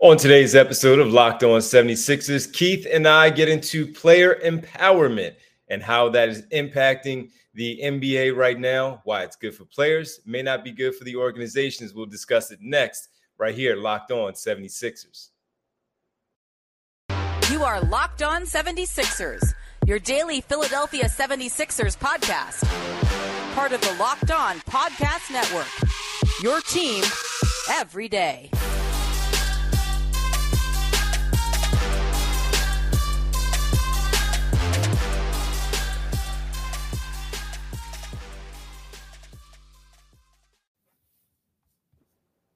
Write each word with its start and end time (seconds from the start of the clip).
On 0.00 0.16
today's 0.18 0.54
episode 0.54 0.98
of 0.98 1.12
Locked 1.12 1.44
On 1.44 1.60
76ers, 1.60 2.52
Keith 2.52 2.86
and 2.90 3.06
I 3.06 3.30
get 3.30 3.48
into 3.48 3.86
player 3.86 4.38
empowerment 4.44 5.34
and 5.68 5.82
how 5.82 6.08
that 6.10 6.28
is 6.28 6.42
impacting 6.52 7.30
the 7.54 7.80
NBA 7.82 8.36
right 8.36 8.58
now, 8.58 9.00
why 9.04 9.22
it's 9.22 9.36
good 9.36 9.54
for 9.54 9.64
players, 9.64 10.20
may 10.26 10.42
not 10.42 10.64
be 10.64 10.72
good 10.72 10.94
for 10.94 11.04
the 11.04 11.16
organizations. 11.16 11.94
We'll 11.94 12.06
discuss 12.06 12.50
it 12.50 12.58
next, 12.60 13.08
right 13.38 13.54
here, 13.54 13.76
Locked 13.76 14.10
On 14.10 14.32
76ers. 14.32 15.30
You 17.50 17.62
are 17.62 17.80
Locked 17.80 18.22
On 18.22 18.42
76ers, 18.42 19.54
your 19.86 20.00
daily 20.00 20.40
Philadelphia 20.40 21.04
76ers 21.04 21.96
podcast. 21.96 22.64
Part 23.54 23.72
of 23.72 23.80
the 23.80 23.94
Locked 23.98 24.32
On 24.32 24.56
Podcast 24.60 25.32
Network. 25.32 25.70
Your 26.42 26.60
team 26.60 27.04
every 27.70 28.08
day. 28.08 28.50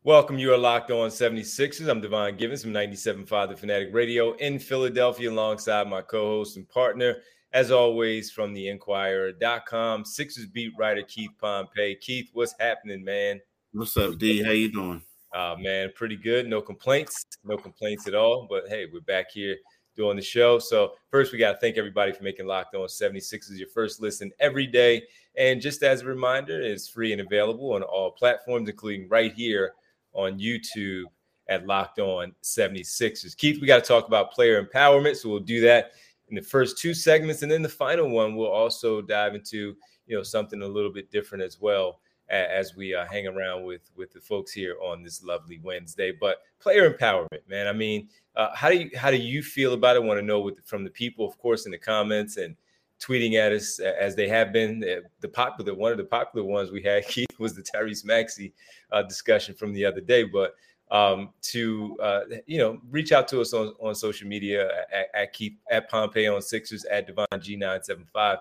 Welcome. 0.08 0.38
You 0.38 0.54
are 0.54 0.56
locked 0.56 0.90
on 0.90 1.10
76ers. 1.10 1.86
I'm 1.86 2.00
Devon 2.00 2.34
Givens 2.38 2.62
from 2.62 2.72
97.5 2.72 3.50
The 3.50 3.56
Fanatic 3.58 3.90
Radio 3.92 4.32
in 4.36 4.58
Philadelphia, 4.58 5.30
alongside 5.30 5.86
my 5.86 6.00
co 6.00 6.28
host 6.28 6.56
and 6.56 6.66
partner, 6.66 7.16
as 7.52 7.70
always, 7.70 8.30
from 8.30 8.54
the 8.54 8.68
Inquirer.com, 8.68 10.06
Sixers 10.06 10.46
beat 10.46 10.72
writer 10.78 11.02
Keith 11.02 11.32
Pompey. 11.38 11.94
Keith, 11.96 12.30
what's 12.32 12.54
happening, 12.58 13.04
man? 13.04 13.38
What's 13.72 13.98
up, 13.98 14.16
D? 14.16 14.42
How 14.42 14.52
you 14.52 14.72
doing? 14.72 15.02
Uh, 15.34 15.56
man, 15.60 15.90
pretty 15.94 16.16
good. 16.16 16.48
No 16.48 16.62
complaints. 16.62 17.22
No 17.44 17.58
complaints 17.58 18.08
at 18.08 18.14
all. 18.14 18.46
But 18.48 18.66
hey, 18.70 18.86
we're 18.90 19.02
back 19.02 19.30
here 19.30 19.56
doing 19.94 20.16
the 20.16 20.22
show. 20.22 20.58
So 20.58 20.92
first, 21.10 21.32
we 21.32 21.38
got 21.38 21.52
to 21.52 21.58
thank 21.58 21.76
everybody 21.76 22.12
for 22.12 22.22
making 22.24 22.46
Locked 22.46 22.74
On 22.74 22.86
76ers 22.86 23.58
your 23.58 23.68
first 23.68 24.00
listen 24.00 24.32
every 24.40 24.66
day. 24.66 25.02
And 25.36 25.60
just 25.60 25.82
as 25.82 26.00
a 26.00 26.06
reminder, 26.06 26.58
it's 26.58 26.88
free 26.88 27.12
and 27.12 27.20
available 27.20 27.74
on 27.74 27.82
all 27.82 28.12
platforms, 28.12 28.70
including 28.70 29.06
right 29.10 29.34
here 29.34 29.74
on 30.12 30.38
YouTube 30.38 31.04
at 31.48 31.66
Locked 31.66 31.98
On 31.98 32.32
76ers. 32.42 33.36
Keith, 33.36 33.60
we 33.60 33.66
got 33.66 33.82
to 33.82 33.88
talk 33.88 34.06
about 34.06 34.32
player 34.32 34.62
empowerment. 34.62 35.16
So 35.16 35.28
we'll 35.28 35.40
do 35.40 35.60
that 35.62 35.92
in 36.28 36.36
the 36.36 36.42
first 36.42 36.78
two 36.78 36.94
segments. 36.94 37.42
And 37.42 37.50
then 37.50 37.62
the 37.62 37.68
final 37.68 38.08
one, 38.10 38.36
we'll 38.36 38.48
also 38.48 39.00
dive 39.00 39.34
into, 39.34 39.74
you 40.06 40.16
know, 40.16 40.22
something 40.22 40.62
a 40.62 40.66
little 40.66 40.92
bit 40.92 41.10
different 41.10 41.42
as 41.42 41.60
well 41.60 42.00
as 42.30 42.76
we 42.76 42.94
uh, 42.94 43.06
hang 43.06 43.26
around 43.26 43.64
with 43.64 43.90
with 43.96 44.12
the 44.12 44.20
folks 44.20 44.52
here 44.52 44.76
on 44.82 45.02
this 45.02 45.22
lovely 45.22 45.60
Wednesday. 45.62 46.12
But 46.12 46.42
player 46.60 46.92
empowerment, 46.92 47.48
man. 47.48 47.66
I 47.66 47.72
mean, 47.72 48.08
uh, 48.36 48.54
how 48.54 48.68
do 48.68 48.76
you 48.76 48.90
how 48.96 49.10
do 49.10 49.16
you 49.16 49.42
feel 49.42 49.72
about 49.72 49.96
it? 49.96 50.02
I 50.02 50.04
want 50.04 50.20
to 50.20 50.26
know 50.26 50.40
with, 50.40 50.64
from 50.66 50.84
the 50.84 50.90
people, 50.90 51.26
of 51.26 51.38
course, 51.38 51.64
in 51.64 51.72
the 51.72 51.78
comments 51.78 52.36
and 52.36 52.54
tweeting 53.00 53.34
at 53.34 53.52
us 53.52 53.78
as 53.78 54.16
they 54.16 54.28
have 54.28 54.52
been. 54.52 54.80
The 55.20 55.28
popular 55.28 55.74
one 55.74 55.92
of 55.92 55.98
the 55.98 56.04
popular 56.04 56.46
ones 56.46 56.70
we 56.70 56.82
had 56.82 57.06
Keith 57.08 57.38
was 57.38 57.54
the 57.54 57.62
Tyrese 57.62 58.04
Maxey 58.04 58.52
uh, 58.92 59.02
discussion 59.02 59.54
from 59.54 59.72
the 59.72 59.84
other 59.84 60.00
day, 60.00 60.24
but 60.24 60.54
um, 60.90 61.30
to 61.42 61.96
uh, 62.02 62.20
you 62.46 62.58
know 62.58 62.80
reach 62.90 63.12
out 63.12 63.28
to 63.28 63.40
us 63.40 63.52
on, 63.52 63.74
on 63.80 63.94
social 63.94 64.26
media 64.26 64.68
at, 64.92 65.08
at 65.14 65.32
Keith 65.32 65.54
at 65.70 65.90
Pompey 65.90 66.26
on 66.26 66.40
Sixers 66.40 66.84
at 66.86 67.06
Devon 67.06 67.26
G 67.40 67.56
nine 67.56 67.82
seven 67.82 68.06
five, 68.12 68.38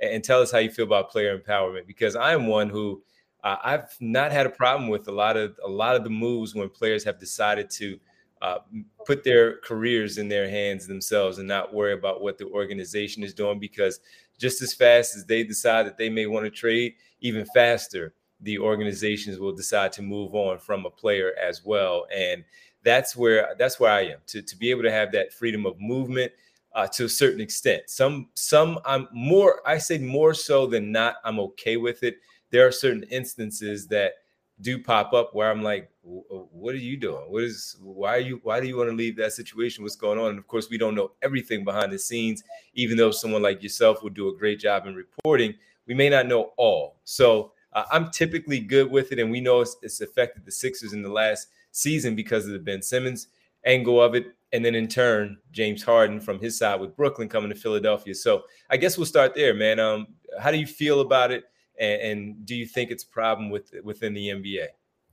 and 0.00 0.22
tell 0.22 0.42
us 0.42 0.50
how 0.50 0.58
you 0.58 0.70
feel 0.70 0.84
about 0.84 1.10
player 1.10 1.38
empowerment 1.38 1.86
because 1.86 2.16
I 2.16 2.32
am 2.32 2.46
one 2.46 2.68
who 2.68 3.02
uh, 3.44 3.56
I've 3.62 3.96
not 4.00 4.32
had 4.32 4.46
a 4.46 4.50
problem 4.50 4.88
with 4.88 5.08
a 5.08 5.12
lot 5.12 5.36
of 5.36 5.58
a 5.64 5.68
lot 5.68 5.96
of 5.96 6.04
the 6.04 6.10
moves 6.10 6.54
when 6.54 6.68
players 6.68 7.04
have 7.04 7.18
decided 7.18 7.70
to 7.70 7.98
uh, 8.42 8.58
put 9.06 9.24
their 9.24 9.58
careers 9.58 10.18
in 10.18 10.28
their 10.28 10.48
hands 10.48 10.86
themselves 10.86 11.38
and 11.38 11.48
not 11.48 11.72
worry 11.72 11.94
about 11.94 12.20
what 12.20 12.36
the 12.38 12.46
organization 12.46 13.22
is 13.22 13.32
doing 13.32 13.58
because 13.58 14.00
just 14.38 14.60
as 14.60 14.74
fast 14.74 15.16
as 15.16 15.24
they 15.24 15.42
decide 15.42 15.86
that 15.86 15.96
they 15.96 16.10
may 16.10 16.26
want 16.26 16.44
to 16.44 16.50
trade, 16.50 16.94
even 17.20 17.46
faster, 17.54 18.14
the 18.40 18.58
organizations 18.58 19.38
will 19.38 19.52
decide 19.52 19.92
to 19.92 20.02
move 20.02 20.34
on 20.34 20.58
from 20.58 20.84
a 20.84 20.90
player 20.90 21.32
as 21.42 21.64
well. 21.64 22.06
And 22.14 22.44
that's 22.84 23.16
where 23.16 23.54
that's 23.58 23.80
where 23.80 23.90
I 23.90 24.02
am 24.02 24.18
to, 24.28 24.42
to 24.42 24.56
be 24.56 24.70
able 24.70 24.82
to 24.82 24.92
have 24.92 25.10
that 25.12 25.32
freedom 25.32 25.64
of 25.66 25.80
movement 25.80 26.30
uh, 26.74 26.86
to 26.88 27.06
a 27.06 27.08
certain 27.08 27.40
extent. 27.40 27.84
Some 27.86 28.28
some 28.34 28.78
I'm 28.84 29.08
more 29.12 29.66
I 29.66 29.78
say 29.78 29.98
more 29.98 30.34
so 30.34 30.66
than 30.66 30.92
not. 30.92 31.16
I'm 31.24 31.40
okay 31.40 31.78
with 31.78 32.02
it. 32.02 32.18
There 32.50 32.66
are 32.66 32.72
certain 32.72 33.02
instances 33.04 33.86
that 33.88 34.12
do 34.60 34.82
pop 34.82 35.12
up 35.12 35.34
where 35.34 35.50
I'm 35.50 35.62
like, 35.62 35.90
what 36.06 36.74
are 36.74 36.78
you 36.78 36.96
doing? 36.96 37.24
What 37.28 37.42
is 37.42 37.76
why 37.80 38.18
you 38.18 38.40
why 38.42 38.60
do 38.60 38.68
you 38.68 38.76
want 38.76 38.90
to 38.90 38.96
leave 38.96 39.16
that 39.16 39.32
situation? 39.32 39.82
What's 39.82 39.96
going 39.96 40.18
on? 40.18 40.30
And 40.30 40.38
of 40.38 40.46
course, 40.46 40.68
we 40.70 40.78
don't 40.78 40.94
know 40.94 41.12
everything 41.22 41.64
behind 41.64 41.92
the 41.92 41.98
scenes, 41.98 42.44
even 42.74 42.96
though 42.96 43.10
someone 43.10 43.42
like 43.42 43.62
yourself 43.62 44.02
would 44.02 44.14
do 44.14 44.28
a 44.28 44.36
great 44.36 44.60
job 44.60 44.86
in 44.86 44.94
reporting, 44.94 45.54
we 45.86 45.94
may 45.94 46.08
not 46.08 46.26
know 46.26 46.52
all. 46.56 47.00
So 47.04 47.52
uh, 47.72 47.84
I'm 47.90 48.10
typically 48.10 48.60
good 48.60 48.90
with 48.90 49.10
it, 49.10 49.18
and 49.18 49.30
we 49.30 49.40
know 49.40 49.60
it's, 49.60 49.76
it's 49.82 50.00
affected 50.00 50.44
the 50.44 50.52
Sixers 50.52 50.92
in 50.92 51.02
the 51.02 51.08
last 51.08 51.48
season 51.72 52.14
because 52.14 52.46
of 52.46 52.52
the 52.52 52.58
Ben 52.58 52.82
Simmons 52.82 53.28
angle 53.64 54.00
of 54.00 54.14
it. 54.14 54.26
And 54.52 54.64
then 54.64 54.76
in 54.76 54.86
turn, 54.86 55.38
James 55.50 55.82
Harden 55.82 56.20
from 56.20 56.38
his 56.38 56.56
side 56.56 56.80
with 56.80 56.96
Brooklyn 56.96 57.28
coming 57.28 57.50
to 57.50 57.56
Philadelphia. 57.56 58.14
So 58.14 58.44
I 58.70 58.76
guess 58.76 58.96
we'll 58.96 59.06
start 59.06 59.34
there, 59.34 59.54
man. 59.54 59.80
Um, 59.80 60.06
how 60.40 60.52
do 60.52 60.56
you 60.56 60.66
feel 60.66 61.00
about 61.00 61.32
it? 61.32 61.44
and, 61.78 62.02
and, 62.02 62.46
do 62.46 62.54
you 62.54 62.66
think 62.66 62.90
it's 62.90 63.04
a 63.04 63.08
problem 63.08 63.50
with 63.50 63.72
within 63.82 64.14
the 64.14 64.28
NBA? 64.28 64.66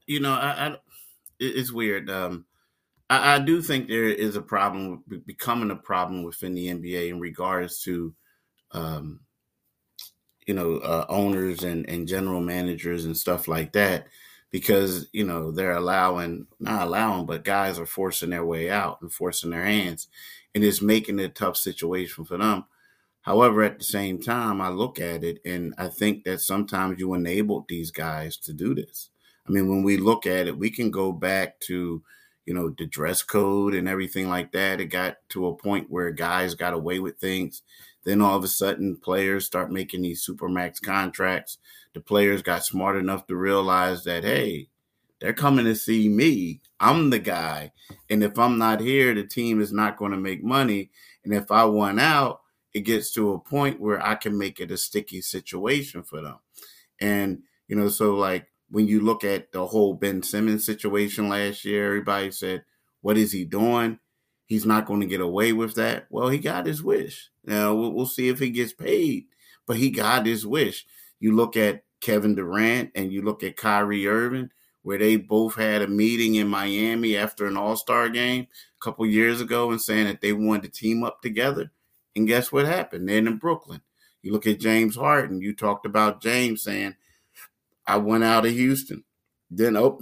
You 0.06 0.20
know, 0.20 0.34
I, 0.34 0.68
I 0.68 0.76
it's 1.40 1.72
weird. 1.72 2.10
Um, 2.10 2.46
I, 3.10 3.36
I, 3.36 3.40
do 3.40 3.62
think 3.62 3.88
there 3.88 4.06
is 4.06 4.36
a 4.36 4.42
problem 4.42 5.04
becoming 5.26 5.72
a 5.72 5.76
problem 5.76 6.24
within 6.24 6.54
the 6.54 6.68
NBA 6.68 7.10
in 7.10 7.20
regards 7.20 7.82
to, 7.84 8.14
um, 8.72 9.22
you 10.46 10.54
know, 10.54 10.78
uh, 10.78 11.06
owners 11.10 11.64
and 11.64 11.88
and 11.90 12.08
general 12.08 12.42
managers 12.42 13.06
and 13.06 13.18
stuff 13.18 13.48
like 13.48 13.74
that, 13.74 14.08
because 14.52 15.08
you 15.14 15.26
know 15.26 15.52
they're 15.52 15.76
allowing 15.76 16.48
not 16.60 16.88
allowing, 16.88 17.26
but 17.26 17.44
guys 17.44 17.80
are 17.80 17.86
forcing 17.86 18.32
their 18.32 18.46
way 18.46 18.70
out 18.70 19.02
and 19.02 19.12
forcing 19.12 19.52
their 19.52 19.66
hands, 19.66 20.08
and 20.54 20.64
it's 20.64 20.82
making 20.82 21.20
it 21.20 21.24
a 21.26 21.30
tough 21.30 21.58
situation 21.58 22.26
for 22.26 22.38
them 22.38 22.66
However, 23.24 23.64
at 23.64 23.78
the 23.78 23.86
same 23.86 24.22
time, 24.22 24.60
I 24.60 24.68
look 24.68 25.00
at 25.00 25.24
it 25.24 25.40
and 25.46 25.74
I 25.78 25.88
think 25.88 26.26
that 26.26 26.42
sometimes 26.42 27.00
you 27.00 27.14
enabled 27.14 27.66
these 27.70 27.90
guys 27.90 28.36
to 28.40 28.54
do 28.54 28.76
this. 28.76 29.10
I 29.48 29.52
mean, 29.52 29.68
when 29.70 29.84
we 29.84 29.98
look 29.98 30.26
at 30.26 30.48
it, 30.48 30.58
we 30.58 30.70
can 30.70 30.90
go 30.90 31.12
back 31.12 31.60
to, 31.62 32.02
you 32.46 32.54
know, 32.54 32.70
the 32.78 32.86
dress 32.86 33.22
code 33.22 33.74
and 33.74 33.88
everything 33.90 34.30
like 34.30 34.52
that. 34.54 34.80
It 34.80 34.86
got 34.86 35.18
to 35.30 35.48
a 35.48 35.56
point 35.56 35.90
where 35.90 36.12
guys 36.12 36.56
got 36.56 36.74
away 36.74 37.00
with 37.00 37.18
things. 37.18 37.62
Then 38.06 38.22
all 38.22 38.38
of 38.38 38.44
a 38.44 38.50
sudden, 38.50 38.98
players 38.98 39.46
start 39.46 39.72
making 39.72 40.02
these 40.02 40.26
supermax 40.26 40.82
contracts. 40.82 41.58
The 41.94 42.02
players 42.02 42.42
got 42.42 42.66
smart 42.66 42.98
enough 42.98 43.28
to 43.28 43.36
realize 43.36 44.04
that, 44.04 44.24
hey, 44.24 44.70
they're 45.20 45.34
coming 45.34 45.66
to 45.66 45.76
see 45.76 46.10
me. 46.10 46.62
I'm 46.80 47.10
the 47.10 47.20
guy. 47.20 47.72
And 48.10 48.24
if 48.24 48.38
I'm 48.38 48.58
not 48.58 48.82
here, 48.82 49.14
the 49.14 49.24
team 49.24 49.62
is 49.62 49.72
not 49.72 49.98
going 49.98 50.12
to 50.12 50.18
make 50.18 50.44
money. 50.44 50.92
And 51.24 51.34
if 51.34 51.50
I 51.50 51.64
want 51.64 52.00
out, 52.00 52.42
it 52.74 52.82
gets 52.82 53.14
to 53.14 53.34
a 53.34 53.40
point 53.40 53.80
where 53.80 54.06
I 54.06 54.16
can 54.16 54.38
make 54.38 54.60
it 54.60 54.72
a 54.72 54.78
sticky 54.78 55.22
situation 55.22 56.04
for 56.04 56.20
them. 56.20 56.40
And, 57.00 57.44
you 57.68 57.76
know, 57.76 57.88
so 57.88 58.16
like 58.16 58.48
when 58.74 58.88
you 58.88 59.02
look 59.02 59.24
at 59.24 59.52
the 59.52 59.68
whole 59.68 59.94
Ben 59.94 60.24
Simmons 60.24 60.66
situation 60.66 61.30
last 61.30 61.64
year, 61.64 61.86
everybody 61.86 62.32
said, 62.32 62.64
what 63.02 63.20
is 63.20 63.32
he 63.32 63.46
doing? 63.46 64.00
He's 64.48 64.66
not 64.66 64.88
going 64.88 65.02
to 65.02 65.06
get 65.06 65.22
away 65.22 65.54
with 65.54 65.76
that. 65.76 66.08
Well, 66.10 66.30
he 66.30 66.40
got 66.40 66.66
his 66.66 66.82
wish. 66.82 67.30
Now 67.46 67.76
we'll, 67.76 68.08
see 68.08 68.30
if 68.30 68.40
he 68.40 68.50
gets 68.50 68.74
paid, 68.74 69.26
but 69.68 69.78
he 69.78 69.92
got 69.92 70.26
his 70.26 70.48
wish. 70.48 70.88
You 71.20 71.36
look 71.36 71.56
at 71.56 71.84
Kevin 72.02 72.34
Durant 72.34 72.90
and 72.96 73.14
you 73.14 73.22
look 73.22 73.44
at 73.44 73.58
Kyrie 73.58 74.08
Irving, 74.08 74.50
where 74.82 74.98
they 74.98 75.18
both 75.18 75.54
had 75.54 75.84
a 75.84 75.88
meeting 75.88 76.34
in 76.34 76.48
Miami 76.48 77.16
after 77.16 77.46
an 77.46 77.56
All 77.56 77.76
Star 77.76 78.10
game 78.10 78.48
a 78.82 78.84
couple 78.84 79.06
years 79.06 79.40
ago 79.40 79.70
and 79.70 79.80
saying 79.80 80.08
that 80.08 80.22
they 80.22 80.34
wanted 80.34 80.74
to 80.74 80.80
team 80.80 81.04
up 81.04 81.22
together. 81.22 81.72
And 82.16 82.28
guess 82.28 82.52
what 82.52 82.66
happened? 82.66 83.08
Then 83.08 83.28
in 83.28 83.38
Brooklyn, 83.38 83.82
you 84.24 84.32
look 84.32 84.48
at 84.48 84.60
James 84.60 84.96
Harden. 84.96 85.42
You 85.42 85.54
talked 85.56 85.86
about 85.86 86.24
James 86.24 86.64
saying, 86.64 86.96
I 87.88 87.98
went 87.98 88.24
out 88.24 88.46
of 88.46 88.52
Houston. 88.52 89.04
Then, 89.50 89.78
oh, 89.78 90.02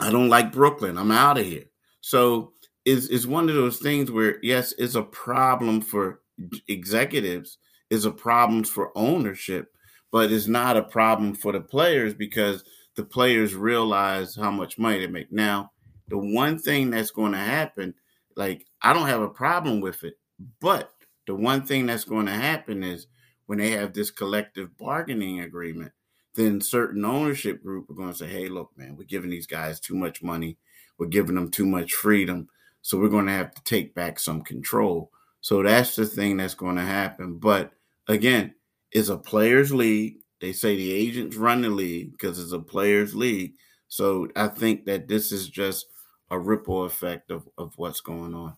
I 0.00 0.10
don't 0.10 0.28
like 0.28 0.52
Brooklyn. 0.52 0.98
I'm 0.98 1.10
out 1.10 1.38
of 1.38 1.46
here. 1.46 1.64
So 2.00 2.52
it's, 2.84 3.06
it's 3.06 3.26
one 3.26 3.48
of 3.48 3.54
those 3.54 3.78
things 3.78 4.10
where, 4.10 4.38
yes, 4.42 4.74
it's 4.78 4.94
a 4.94 5.02
problem 5.02 5.80
for 5.80 6.20
executives, 6.68 7.58
it's 7.90 8.04
a 8.04 8.10
problem 8.10 8.64
for 8.64 8.96
ownership, 8.96 9.72
but 10.10 10.32
it's 10.32 10.46
not 10.46 10.76
a 10.76 10.82
problem 10.82 11.34
for 11.34 11.52
the 11.52 11.60
players 11.60 12.14
because 12.14 12.64
the 12.96 13.04
players 13.04 13.54
realize 13.54 14.34
how 14.34 14.50
much 14.50 14.78
money 14.78 14.98
they 14.98 15.06
make. 15.06 15.32
Now, 15.32 15.70
the 16.08 16.18
one 16.18 16.58
thing 16.58 16.90
that's 16.90 17.10
going 17.10 17.32
to 17.32 17.38
happen, 17.38 17.94
like, 18.36 18.66
I 18.82 18.92
don't 18.92 19.08
have 19.08 19.22
a 19.22 19.28
problem 19.28 19.80
with 19.80 20.04
it, 20.04 20.14
but 20.60 20.92
the 21.26 21.34
one 21.34 21.64
thing 21.64 21.86
that's 21.86 22.04
going 22.04 22.26
to 22.26 22.32
happen 22.32 22.82
is 22.82 23.06
when 23.46 23.58
they 23.58 23.70
have 23.70 23.92
this 23.92 24.10
collective 24.10 24.76
bargaining 24.76 25.40
agreement, 25.40 25.92
then 26.34 26.60
certain 26.60 27.04
ownership 27.04 27.62
group 27.62 27.90
are 27.90 27.94
going 27.94 28.10
to 28.10 28.16
say, 28.16 28.28
hey, 28.28 28.48
look, 28.48 28.70
man, 28.76 28.96
we're 28.96 29.04
giving 29.04 29.30
these 29.30 29.46
guys 29.46 29.80
too 29.80 29.94
much 29.94 30.22
money. 30.22 30.56
we're 30.98 31.06
giving 31.06 31.34
them 31.34 31.50
too 31.50 31.66
much 31.66 31.92
freedom. 31.94 32.48
So 32.82 32.98
we're 32.98 33.08
going 33.08 33.26
to 33.26 33.32
have 33.32 33.54
to 33.54 33.64
take 33.64 33.94
back 33.94 34.18
some 34.18 34.42
control. 34.42 35.10
So 35.40 35.62
that's 35.62 35.96
the 35.96 36.06
thing 36.06 36.36
that's 36.36 36.54
going 36.54 36.76
to 36.76 36.82
happen. 36.82 37.38
But 37.38 37.72
again, 38.08 38.54
it's 38.92 39.08
a 39.08 39.16
players' 39.16 39.72
league. 39.72 40.18
They 40.40 40.52
say 40.52 40.76
the 40.76 40.92
agents 40.92 41.36
run 41.36 41.62
the 41.62 41.70
league 41.70 42.12
because 42.12 42.38
it's 42.38 42.52
a 42.52 42.58
players' 42.60 43.14
league. 43.14 43.54
So 43.88 44.28
I 44.36 44.48
think 44.48 44.86
that 44.86 45.08
this 45.08 45.32
is 45.32 45.48
just 45.48 45.86
a 46.30 46.38
ripple 46.38 46.84
effect 46.84 47.30
of, 47.30 47.48
of 47.58 47.74
what's 47.76 48.00
going 48.00 48.34
on. 48.34 48.56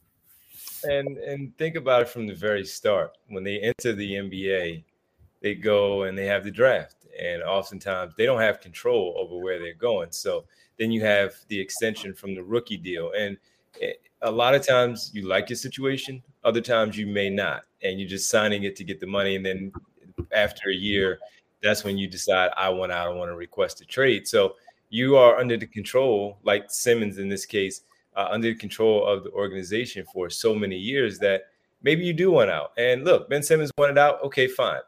And 0.85 1.19
and 1.19 1.57
think 1.57 1.77
about 1.77 2.03
it 2.03 2.09
from 2.09 2.27
the 2.27 2.35
very 2.35 2.65
start. 2.65 3.17
When 3.29 3.43
they 3.43 3.59
enter 3.59 3.95
the 3.95 4.13
NBA, 4.13 4.85
they 5.45 5.55
go 5.55 6.05
and 6.05 6.17
they 6.17 6.25
have 6.25 6.43
the 6.43 6.51
draft. 6.51 6.97
And 7.21 7.43
oftentimes 7.43 8.15
they 8.17 8.25
don't 8.25 8.41
have 8.41 8.63
control 8.63 9.15
over 9.19 9.37
where 9.37 9.59
they're 9.59 9.75
going. 9.75 10.11
So 10.11 10.47
then 10.79 10.91
you 10.91 11.03
have 11.03 11.35
the 11.49 11.61
extension 11.61 12.15
from 12.15 12.35
the 12.35 12.43
rookie 12.43 12.79
deal. 12.79 13.13
And 13.17 13.37
a 14.23 14.31
lot 14.31 14.55
of 14.55 14.67
times 14.67 15.11
you 15.13 15.29
like 15.29 15.51
your 15.51 15.59
situation, 15.59 16.23
other 16.45 16.63
times 16.63 16.97
you 16.97 17.07
may 17.07 17.29
not. 17.29 17.65
And 17.83 18.01
you're 18.01 18.09
just 18.09 18.31
signing 18.31 18.65
it 18.65 18.75
to 18.77 18.85
get 18.85 19.01
the 19.01 19.07
money. 19.07 19.37
And 19.37 19.45
then 19.45 19.71
after 20.33 20.71
a 20.71 20.75
year, 20.75 21.19
that's 21.63 21.85
when 21.85 21.99
you 21.99 22.09
decide, 22.09 22.51
I 22.57 22.71
want 22.71 22.91
out, 22.91 23.09
I 23.09 23.11
want 23.11 23.31
to 23.31 23.37
request 23.37 23.83
a 23.83 23.85
trade. 23.85 24.27
So 24.27 24.55
you 24.89 25.17
are 25.17 25.39
under 25.39 25.59
the 25.59 25.67
control, 25.67 26.39
like 26.43 26.71
Simmons 26.71 27.19
in 27.19 27.29
this 27.29 27.45
case, 27.45 27.83
uh, 28.17 28.29
under 28.31 28.49
the 28.49 28.55
control 28.55 29.07
of 29.07 29.25
the 29.25 29.31
organization 29.33 30.07
for 30.11 30.31
so 30.31 30.55
many 30.55 30.77
years 30.77 31.19
that 31.19 31.49
maybe 31.83 32.03
you 32.03 32.15
do 32.15 32.31
want 32.31 32.51
out. 32.51 32.73
And 32.79 33.05
look, 33.05 33.29
Ben 33.29 33.43
Simmons 33.43 33.71
wanted 33.77 33.99
out. 33.99 34.23
Okay, 34.25 34.49
fine. 34.49 34.81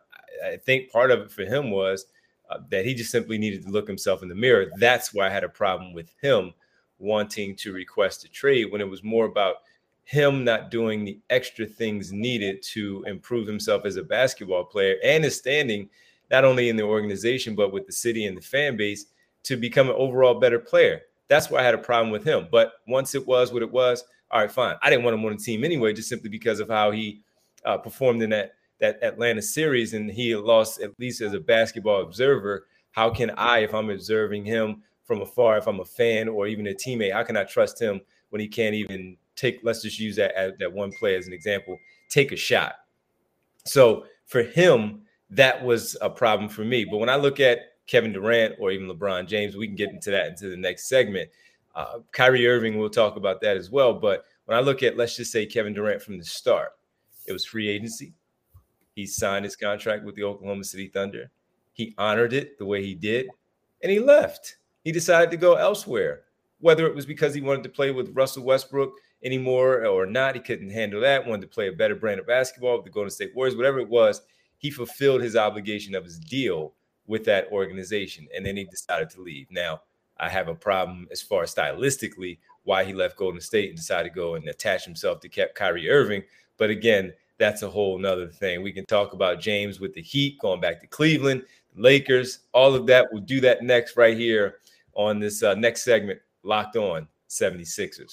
I, 0.45 0.57
think 0.57 0.91
part 0.91 1.11
of 1.11 1.21
it 1.21 1.31
for 1.31 1.45
him 1.45 1.71
was 1.71 2.07
uh, 2.51 2.59
that 2.71 2.85
he 2.85 2.95
just 2.95 3.11
simply 3.11 3.39
needed 3.39 3.63
to 3.65 3.71
look 3.71 3.87
himself 3.87 4.23
in 4.23 4.29
the 4.29 4.35
mirror. 4.35 4.71
That's 4.79 5.13
why 5.13 5.27
I 5.27 5.31
had 5.31 5.45
a 5.45 5.49
problem 5.49 5.93
with 5.93 6.11
him 6.21 6.55
wanting 6.99 7.57
to 7.57 7.73
request 7.73 8.25
a 8.25 8.29
trade 8.29 8.73
when 8.73 8.81
it 8.81 8.89
was 8.89 9.03
more 9.03 9.27
about 9.27 9.57
him 10.05 10.45
not 10.45 10.71
doing 10.71 11.05
the 11.05 11.19
extra 11.31 11.67
things 11.67 12.13
needed 12.13 12.63
to 12.63 13.05
improve 13.07 13.47
himself 13.47 13.85
as 13.85 13.97
a 13.97 14.03
basketball 14.03 14.65
player 14.65 14.97
and 15.05 15.25
his 15.25 15.37
standing, 15.37 15.89
not 16.31 16.45
only 16.45 16.69
in 16.69 16.77
the 16.77 16.83
organization, 16.83 17.55
but 17.55 17.73
with 17.73 17.87
the 17.87 17.93
city 17.93 18.27
and 18.27 18.37
the 18.37 18.41
fan 18.41 18.77
base 18.77 19.07
to 19.43 19.57
become 19.57 19.89
an 19.89 19.97
overall 19.97 20.39
better 20.39 20.61
player. 20.61 21.03
That's 21.29 21.51
why 21.51 21.61
I 21.61 21.65
had 21.65 21.75
a 21.75 21.79
problem 21.79 22.11
with 22.11 22.25
him. 22.25 22.47
But 22.51 22.75
once 22.87 23.15
it 23.15 23.27
was 23.27 23.53
what 23.53 23.63
it 23.63 23.71
was, 23.71 24.05
all 24.31 24.41
right, 24.41 24.51
fine. 24.51 24.77
I 24.83 24.91
didn't 24.91 25.05
want 25.05 25.15
him 25.15 25.25
on 25.25 25.33
the 25.33 25.39
team 25.39 25.65
anyway, 25.65 25.93
just 25.93 26.09
simply 26.09 26.31
because 26.31 26.61
of 26.61 26.69
how 26.69 26.93
he 26.93 27.23
uh, 27.65 27.79
performed 27.79 28.23
in 28.23 28.31
that 28.31 28.56
that 28.79 29.03
Atlanta 29.03 29.43
series, 29.43 29.95
and 29.95 30.11
he 30.11 30.35
lost 30.37 30.81
at 30.81 30.99
least 30.99 31.21
as 31.21 31.33
a 31.33 31.41
basketball 31.41 32.03
observer. 32.03 32.67
How 32.93 33.11
can 33.11 33.31
I, 33.31 33.59
if 33.61 33.75
I'm 33.75 33.91
observing 33.91 34.45
him 34.45 34.83
from 35.05 35.23
afar, 35.23 35.59
if 35.59 35.67
I'm 35.67 35.81
a 35.81 35.85
fan 35.85 36.29
or 36.29 36.47
even 36.47 36.67
a 36.67 36.75
teammate, 36.75 37.13
how 37.13 37.23
can 37.23 37.37
I 37.37 37.45
trust 37.45 37.81
him 37.81 38.01
when 38.31 38.41
he 38.41 38.49
can't 38.49 38.75
even 38.75 39.17
take? 39.35 39.61
Let's 39.63 39.83
just 39.83 39.99
use 39.99 40.17
that 40.17 40.59
that 40.59 40.73
one 40.73 40.93
play 40.99 41.17
as 41.17 41.27
an 41.27 41.33
example. 41.33 41.79
Take 42.09 42.33
a 42.33 42.37
shot. 42.37 42.75
So 43.65 44.05
for 44.27 44.43
him, 44.43 45.03
that 45.31 45.65
was 45.65 45.97
a 46.01 46.11
problem 46.11 46.49
for 46.49 46.65
me. 46.65 46.85
But 46.85 46.99
when 46.99 47.09
I 47.09 47.17
look 47.17 47.41
at 47.41 47.77
Kevin 47.87 48.13
Durant 48.13 48.57
or 48.59 48.71
even 48.71 48.89
LeBron 48.89 49.27
James. 49.27 49.57
We 49.57 49.67
can 49.67 49.77
get 49.77 49.91
into 49.91 50.11
that 50.11 50.29
into 50.29 50.49
the 50.49 50.57
next 50.57 50.89
segment. 50.89 51.31
Uh, 51.75 51.99
Kyrie 52.13 52.47
Irving, 52.47 52.79
we'll 52.79 52.91
talk 52.91 53.17
about 53.17 53.41
that 53.43 53.57
as 53.57 53.71
well. 53.71 53.95
But 53.95 54.25
when 54.47 54.57
I 54.57 54.61
look 54.61 54.83
at, 54.83 54.97
let's 54.97 55.17
just 55.17 55.33
say 55.33 55.47
Kevin 55.47 55.75
Durant 55.75 56.03
from 56.03 56.19
the 56.19 56.25
start, 56.25 56.71
it 57.27 57.33
was 57.33 57.45
free 57.45 57.69
agency. 57.69 58.15
He 58.97 59.07
signed 59.07 59.45
his 59.45 59.57
contract 59.57 60.05
with 60.05 60.17
the 60.17 60.25
Oklahoma 60.25 60.65
City 60.65 60.89
Thunder. 60.89 61.31
He 61.75 61.95
honored 61.99 62.33
it 62.33 62.59
the 62.59 62.65
way 62.65 62.83
he 62.83 62.95
did, 62.95 63.29
and 63.83 63.93
he 63.93 64.01
left. 64.01 64.57
He 64.83 64.91
decided 64.91 65.31
to 65.31 65.37
go 65.37 65.55
elsewhere. 65.55 66.23
Whether 66.61 66.87
it 66.87 66.95
was 66.95 67.05
because 67.05 67.35
he 67.35 67.43
wanted 67.43 67.63
to 67.65 67.69
play 67.69 67.91
with 67.91 68.17
Russell 68.17 68.45
Westbrook 68.45 68.95
anymore 69.23 69.85
or 69.85 70.07
not, 70.07 70.35
he 70.35 70.41
couldn't 70.41 70.71
handle 70.71 71.03
that. 71.03 71.27
Wanted 71.27 71.43
to 71.43 71.55
play 71.55 71.69
a 71.69 71.73
better 71.73 71.95
brand 71.95 72.19
of 72.19 72.27
basketball 72.27 72.77
with 72.77 72.87
the 72.87 72.91
Golden 72.91 73.11
State 73.11 73.37
Warriors, 73.37 73.55
whatever 73.55 73.79
it 73.81 73.89
was. 73.89 74.23
He 74.57 74.71
fulfilled 74.71 75.21
his 75.21 75.37
obligation 75.37 75.95
of 75.95 76.05
his 76.05 76.19
deal 76.19 76.73
with 77.07 77.27
that 77.27 77.49
organization. 77.53 78.27
And 78.35 78.47
then 78.47 78.57
he 78.57 78.65
decided 78.65 79.11
to 79.11 79.21
leave. 79.21 79.47
Now, 79.51 79.83
I 80.19 80.31
have 80.31 80.49
a 80.49 80.55
problem 80.55 81.07
as 81.13 81.21
far 81.21 81.43
as 81.43 81.55
stylistically 81.55 82.39
why 82.65 82.85
he 82.85 82.95
left 82.95 83.19
Golden 83.19 83.43
State 83.43 83.69
and 83.69 83.77
decided 83.77 84.09
to 84.09 84.15
go 84.15 84.37
and 84.37 84.49
attach 84.49 84.87
himself 84.87 85.21
to 85.21 85.29
Kyrie 85.29 85.91
Irving. 85.91 86.23
But 86.57 86.71
again, 86.71 87.13
that's 87.39 87.63
a 87.63 87.71
whole 87.71 87.99
nother 87.99 88.29
thing. 88.29 88.63
We 88.63 88.73
can 88.73 88.87
talk 88.87 89.13
about 89.13 89.41
James 89.41 89.81
with 89.81 89.95
the 89.95 90.03
Heat 90.03 90.39
going 90.39 90.61
back 90.61 90.81
to 90.81 90.87
Cleveland, 90.87 91.45
Lakers, 91.75 92.41
all 92.53 92.75
of 92.75 92.87
that. 92.87 93.09
We'll 93.13 93.23
do 93.23 93.41
that 93.41 93.63
next 93.63 93.97
right 93.97 94.17
here 94.17 94.59
on 94.95 95.19
this 95.19 95.43
uh, 95.43 95.55
next 95.55 95.83
segment, 95.83 96.21
Locked 96.43 96.77
On 96.77 97.07
76ers. 97.29 98.13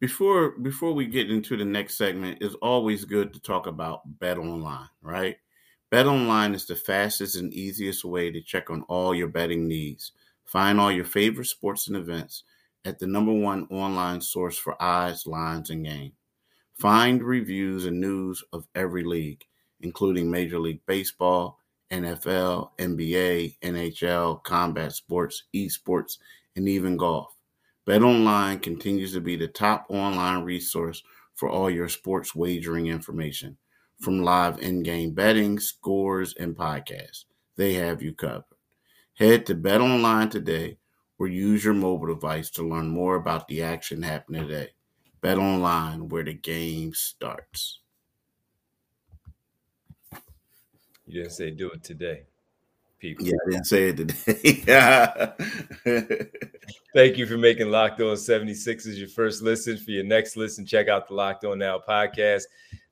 Before 0.00 0.50
before 0.50 0.92
we 0.92 1.06
get 1.06 1.30
into 1.30 1.56
the 1.56 1.64
next 1.64 1.96
segment, 1.96 2.38
it's 2.40 2.56
always 2.56 3.04
good 3.04 3.32
to 3.32 3.40
talk 3.40 3.66
about 3.66 4.02
Bet 4.18 4.38
Online, 4.38 4.88
right? 5.02 5.36
Bet 5.90 6.06
Online 6.06 6.54
is 6.54 6.66
the 6.66 6.76
fastest 6.76 7.36
and 7.36 7.52
easiest 7.54 8.04
way 8.04 8.30
to 8.30 8.40
check 8.40 8.70
on 8.70 8.82
all 8.82 9.14
your 9.14 9.28
betting 9.28 9.66
needs. 9.66 10.12
Find 10.44 10.80
all 10.80 10.92
your 10.92 11.04
favorite 11.04 11.46
sports 11.46 11.88
and 11.88 11.96
events 11.96 12.42
at 12.84 12.98
the 12.98 13.06
number 13.06 13.32
one 13.32 13.66
online 13.70 14.20
source 14.20 14.58
for 14.58 14.80
odds, 14.82 15.26
lines, 15.26 15.70
and 15.70 15.84
game. 15.84 16.12
Find 16.78 17.22
reviews 17.22 17.86
and 17.86 18.00
news 18.00 18.42
of 18.52 18.66
every 18.74 19.04
league, 19.04 19.44
including 19.80 20.30
Major 20.30 20.58
League 20.58 20.80
Baseball, 20.86 21.60
NFL, 21.90 22.70
NBA, 22.78 23.58
NHL, 23.62 24.42
combat 24.42 24.92
sports, 24.92 25.44
esports, 25.54 26.18
and 26.56 26.68
even 26.68 26.96
golf. 26.96 27.36
BetOnline 27.86 28.60
continues 28.60 29.12
to 29.12 29.20
be 29.20 29.36
the 29.36 29.46
top 29.46 29.86
online 29.88 30.42
resource 30.42 31.02
for 31.34 31.48
all 31.48 31.70
your 31.70 31.88
sports 31.88 32.34
wagering 32.34 32.86
information 32.86 33.56
from 34.00 34.22
live 34.22 34.58
in-game 34.58 35.12
betting, 35.12 35.60
scores, 35.60 36.34
and 36.34 36.56
podcasts. 36.56 37.24
They 37.56 37.74
have 37.74 38.02
you 38.02 38.14
covered. 38.14 38.44
Head 39.14 39.46
to 39.46 39.54
BetOnline 39.54 40.30
today 40.30 40.78
or 41.18 41.28
use 41.28 41.64
your 41.64 41.74
mobile 41.74 42.08
device 42.08 42.50
to 42.50 42.68
learn 42.68 42.88
more 42.88 43.14
about 43.14 43.46
the 43.46 43.62
action 43.62 44.02
happening 44.02 44.48
today. 44.48 44.70
Bet 45.24 45.38
Online, 45.38 46.08
where 46.10 46.22
the 46.22 46.34
game 46.34 46.92
starts. 46.92 47.80
You 51.06 51.22
didn't 51.22 51.32
say 51.32 51.50
do 51.50 51.70
it 51.70 51.82
today 51.82 52.24
people. 53.04 53.26
Yeah, 53.26 53.32
I 53.46 53.50
didn't 53.50 53.66
say 53.66 53.88
it 53.88 53.96
today. 53.96 54.66
Thank 56.94 57.18
you 57.18 57.26
for 57.26 57.36
making 57.36 57.70
Locked 57.70 58.00
On 58.00 58.16
76ers 58.16 58.96
your 58.96 59.08
first 59.08 59.42
listen. 59.42 59.76
For 59.76 59.90
your 59.90 60.04
next 60.04 60.36
listen, 60.36 60.64
check 60.64 60.88
out 60.88 61.08
the 61.08 61.14
Locked 61.14 61.44
On 61.44 61.58
Now 61.58 61.78
podcast. 61.86 62.44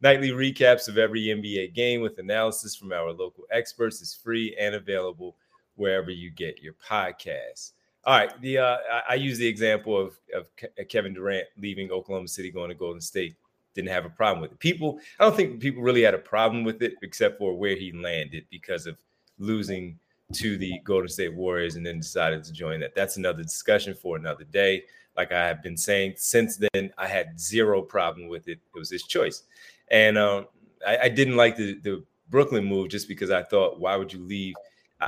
Nightly 0.02 0.30
recaps 0.30 0.88
of 0.88 0.98
every 0.98 1.22
NBA 1.24 1.74
game 1.74 2.02
with 2.02 2.18
analysis 2.18 2.76
from 2.76 2.92
our 2.92 3.12
local 3.12 3.44
experts 3.50 4.02
is 4.02 4.14
free 4.14 4.56
and 4.60 4.74
available 4.74 5.36
wherever 5.76 6.10
you 6.10 6.30
get 6.30 6.60
your 6.60 6.74
podcasts. 6.74 7.72
All 8.04 8.18
right, 8.18 8.40
the 8.40 8.58
uh, 8.58 8.76
I, 9.08 9.14
use 9.14 9.38
the 9.38 9.46
example 9.46 9.96
of, 9.96 10.18
of 10.34 10.46
Kevin 10.88 11.14
Durant 11.14 11.46
leaving 11.56 11.92
Oklahoma 11.92 12.26
City 12.26 12.50
going 12.50 12.68
to 12.68 12.74
Golden 12.74 13.00
State. 13.00 13.36
Didn't 13.74 13.90
have 13.90 14.04
a 14.04 14.10
problem 14.10 14.42
with 14.42 14.50
it. 14.50 14.58
People, 14.58 14.98
I 15.20 15.24
don't 15.24 15.36
think 15.36 15.60
people 15.60 15.82
really 15.82 16.02
had 16.02 16.12
a 16.12 16.18
problem 16.18 16.64
with 16.64 16.82
it 16.82 16.94
except 17.02 17.38
for 17.38 17.56
where 17.56 17.76
he 17.76 17.92
landed 17.92 18.44
because 18.50 18.86
of 18.86 18.98
losing 19.38 19.98
to 20.32 20.58
the 20.58 20.80
Golden 20.84 21.08
State 21.08 21.34
Warriors 21.34 21.76
and 21.76 21.86
then 21.86 21.98
decided 21.98 22.42
to 22.44 22.52
join 22.52 22.80
that. 22.80 22.94
That's 22.96 23.18
another 23.18 23.42
discussion 23.42 23.94
for 23.94 24.16
another 24.16 24.44
day. 24.44 24.82
Like 25.16 25.30
I 25.30 25.46
have 25.46 25.62
been 25.62 25.76
saying 25.76 26.14
since 26.16 26.56
then, 26.72 26.92
I 26.98 27.06
had 27.06 27.38
zero 27.38 27.82
problem 27.82 28.28
with 28.28 28.48
it. 28.48 28.58
It 28.74 28.78
was 28.78 28.90
his 28.90 29.04
choice, 29.04 29.44
and 29.92 30.18
um, 30.18 30.46
I, 30.86 30.98
I, 31.04 31.08
didn't 31.08 31.36
like 31.36 31.56
the, 31.56 31.78
the 31.80 32.02
Brooklyn 32.30 32.64
move 32.64 32.88
just 32.88 33.08
because 33.08 33.30
I 33.30 33.42
thought, 33.42 33.78
why 33.78 33.94
would 33.94 34.12
you 34.12 34.20
leave 34.20 34.54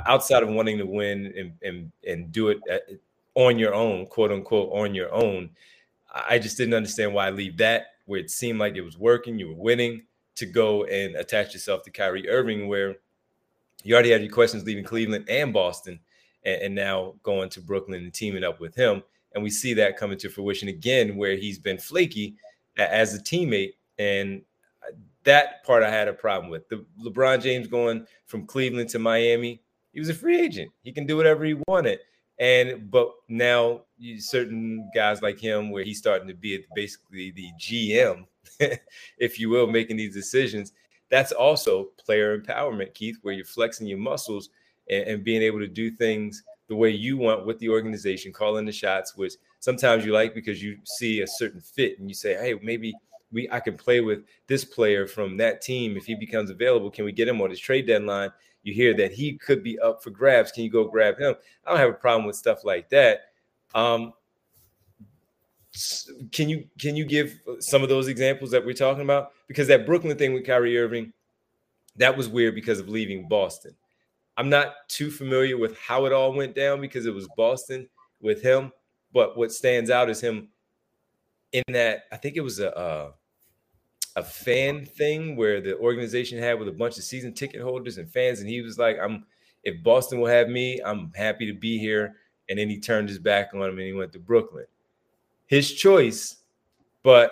outside 0.05 0.43
of 0.43 0.49
wanting 0.49 0.77
to 0.77 0.85
win 0.85 1.33
and 1.37 1.53
and, 1.61 1.91
and 2.07 2.31
do 2.31 2.49
it 2.49 2.59
uh, 2.71 2.77
on 3.35 3.59
your 3.59 3.73
own, 3.73 4.05
quote 4.05 4.31
unquote, 4.31 4.71
on 4.73 4.95
your 4.95 5.13
own? 5.13 5.49
I 6.13 6.39
just 6.39 6.57
didn't 6.57 6.73
understand 6.73 7.13
why 7.13 7.27
I 7.27 7.31
leave 7.31 7.57
that 7.57 7.87
where 8.05 8.19
it 8.19 8.31
seemed 8.31 8.59
like 8.59 8.75
it 8.75 8.81
was 8.81 8.97
working, 8.97 9.37
you 9.37 9.49
were 9.49 9.55
winning, 9.55 10.03
to 10.35 10.45
go 10.45 10.83
and 10.85 11.15
attach 11.15 11.53
yourself 11.53 11.83
to 11.83 11.91
Kyrie 11.91 12.29
Irving, 12.29 12.67
where 12.67 12.95
you 13.83 13.93
already 13.93 14.11
had 14.11 14.21
your 14.21 14.31
questions 14.31 14.63
leaving 14.63 14.83
Cleveland 14.83 15.25
and 15.29 15.53
Boston, 15.53 15.99
and, 16.43 16.61
and, 16.61 16.75
now 16.75 17.13
going 17.23 17.49
to 17.49 17.61
Brooklyn 17.61 18.03
and 18.03 18.13
teaming 18.13 18.43
up 18.43 18.59
with 18.59 18.75
him. 18.75 19.03
And 19.33 19.43
we 19.43 19.49
see 19.49 19.73
that 19.75 19.97
coming 19.97 20.17
to 20.19 20.29
fruition 20.29 20.67
again, 20.69 21.15
where 21.15 21.35
he's 21.35 21.59
been 21.59 21.77
flaky 21.77 22.35
as 22.77 23.13
a 23.13 23.19
teammate. 23.19 23.73
And 23.97 24.41
that 25.23 25.63
part 25.63 25.83
I 25.83 25.89
had 25.89 26.07
a 26.07 26.13
problem 26.13 26.51
with. 26.51 26.67
The 26.69 26.85
LeBron 27.03 27.41
James 27.41 27.67
going 27.67 28.05
from 28.25 28.45
Cleveland 28.45 28.89
to 28.89 28.99
Miami, 28.99 29.61
he 29.95 29.99
was 29.99 30.09
a 30.09 30.13
free 30.13 30.39
agent. 30.39 30.71
He 30.83 30.91
can 30.91 31.07
do 31.07 31.17
whatever 31.17 31.43
he 31.43 31.55
wanted. 31.67 31.99
And 32.37 32.91
but 32.91 33.11
now 33.27 33.81
you, 33.97 34.21
certain 34.21 34.91
guys 34.93 35.23
like 35.23 35.39
him, 35.39 35.71
where 35.71 35.83
he's 35.83 35.97
starting 35.97 36.27
to 36.27 36.35
be 36.35 36.63
basically 36.75 37.31
the 37.31 37.49
GM, 37.59 38.27
if 39.17 39.39
you 39.39 39.49
will, 39.49 39.65
making 39.65 39.97
these 39.97 40.13
decisions 40.13 40.71
that's 41.09 41.31
also 41.31 41.89
player 42.03 42.37
empowerment, 42.37 42.93
Keith, 42.93 43.17
where 43.21 43.33
you're 43.33 43.45
flexing 43.45 43.87
your 43.87 43.97
muscles 43.97 44.49
and, 44.89 45.07
and, 45.07 45.23
being 45.23 45.41
able 45.41 45.59
to 45.59 45.67
do 45.67 45.91
things 45.91 46.43
the 46.67 46.75
way 46.75 46.89
you 46.89 47.17
want 47.17 47.45
with 47.45 47.59
the 47.59 47.69
organization, 47.69 48.33
calling 48.33 48.65
the 48.65 48.71
shots, 48.71 49.15
which 49.15 49.33
sometimes 49.59 50.05
you 50.05 50.11
like 50.11 50.33
because 50.33 50.63
you 50.63 50.77
see 50.83 51.21
a 51.21 51.27
certain 51.27 51.61
fit 51.61 51.99
and 51.99 52.09
you 52.09 52.15
say, 52.15 52.33
hey, 52.35 52.55
maybe 52.61 52.93
we 53.31 53.47
I 53.51 53.59
can 53.59 53.77
play 53.77 54.01
with 54.01 54.23
this 54.47 54.65
player 54.65 55.07
from 55.07 55.37
that 55.37 55.61
team 55.61 55.97
if 55.97 56.05
he 56.05 56.15
becomes 56.15 56.49
available. 56.49 56.89
Can 56.89 57.05
we 57.05 57.11
get 57.11 57.27
him 57.27 57.41
on 57.41 57.49
his 57.49 57.59
trade 57.59 57.87
deadline? 57.87 58.31
You 58.65 58.73
hear 58.73 58.95
that 58.95 59.13
he 59.13 59.37
could 59.37 59.63
be 59.63 59.77
up 59.79 60.03
for 60.03 60.09
grabs. 60.09 60.51
Can 60.51 60.63
you 60.63 60.71
go 60.71 60.85
grab 60.85 61.19
him? 61.19 61.35
I 61.65 61.69
don't 61.69 61.79
have 61.79 61.91
a 61.91 61.93
problem 61.93 62.25
with 62.25 62.35
stuff 62.35 62.65
like 62.65 62.89
that. 62.89 63.19
Um, 63.75 64.13
can 66.31 66.49
you 66.49 66.67
can 66.79 66.95
you 66.95 67.05
give 67.05 67.39
some 67.59 67.83
of 67.83 67.89
those 67.89 68.07
examples 68.07 68.49
that 68.51 68.65
we're 68.65 68.73
talking 68.73 69.03
about? 69.03 69.33
Because 69.47 69.67
that 69.67 69.85
Brooklyn 69.85 70.17
thing 70.17 70.33
with 70.33 70.47
Kyrie 70.47 70.79
Irving, 70.79 71.13
that 71.97 72.17
was 72.17 72.27
weird 72.27 72.55
because 72.55 72.79
of 72.79 72.89
leaving 72.89 73.27
Boston. 73.27 73.75
I'm 74.35 74.49
not 74.49 74.73
too 74.87 75.11
familiar 75.11 75.57
with 75.57 75.77
how 75.77 76.05
it 76.05 76.11
all 76.11 76.33
went 76.33 76.55
down 76.55 76.81
because 76.81 77.05
it 77.05 77.13
was 77.13 77.27
Boston 77.37 77.87
with 78.19 78.41
him. 78.41 78.71
But 79.13 79.37
what 79.37 79.51
stands 79.51 79.91
out 79.91 80.09
is 80.09 80.19
him 80.19 80.47
in 81.51 81.63
that 81.69 82.05
I 82.11 82.17
think 82.17 82.35
it 82.35 82.41
was 82.41 82.59
a 82.59 82.69
a, 82.69 83.13
a 84.15 84.23
fan 84.23 84.85
thing 84.85 85.35
where 85.35 85.59
the 85.59 85.77
organization 85.77 86.39
had 86.39 86.57
with 86.57 86.67
a 86.67 86.73
bunch 86.73 86.97
of 86.97 87.03
season 87.03 87.33
ticket 87.33 87.61
holders 87.61 87.97
and 87.97 88.09
fans, 88.09 88.39
and 88.39 88.49
he 88.49 88.61
was 88.61 88.77
like, 88.77 88.97
"I'm 89.01 89.25
if 89.63 89.81
Boston 89.83 90.19
will 90.19 90.27
have 90.27 90.49
me, 90.49 90.79
I'm 90.83 91.11
happy 91.13 91.45
to 91.47 91.53
be 91.53 91.77
here." 91.77 92.15
And 92.49 92.59
then 92.59 92.69
he 92.69 92.79
turned 92.79 93.09
his 93.09 93.19
back 93.19 93.49
on 93.53 93.61
him 93.61 93.77
and 93.77 93.87
he 93.87 93.93
went 93.93 94.13
to 94.13 94.19
Brooklyn. 94.19 94.65
His 95.47 95.73
choice, 95.73 96.37
but 97.03 97.31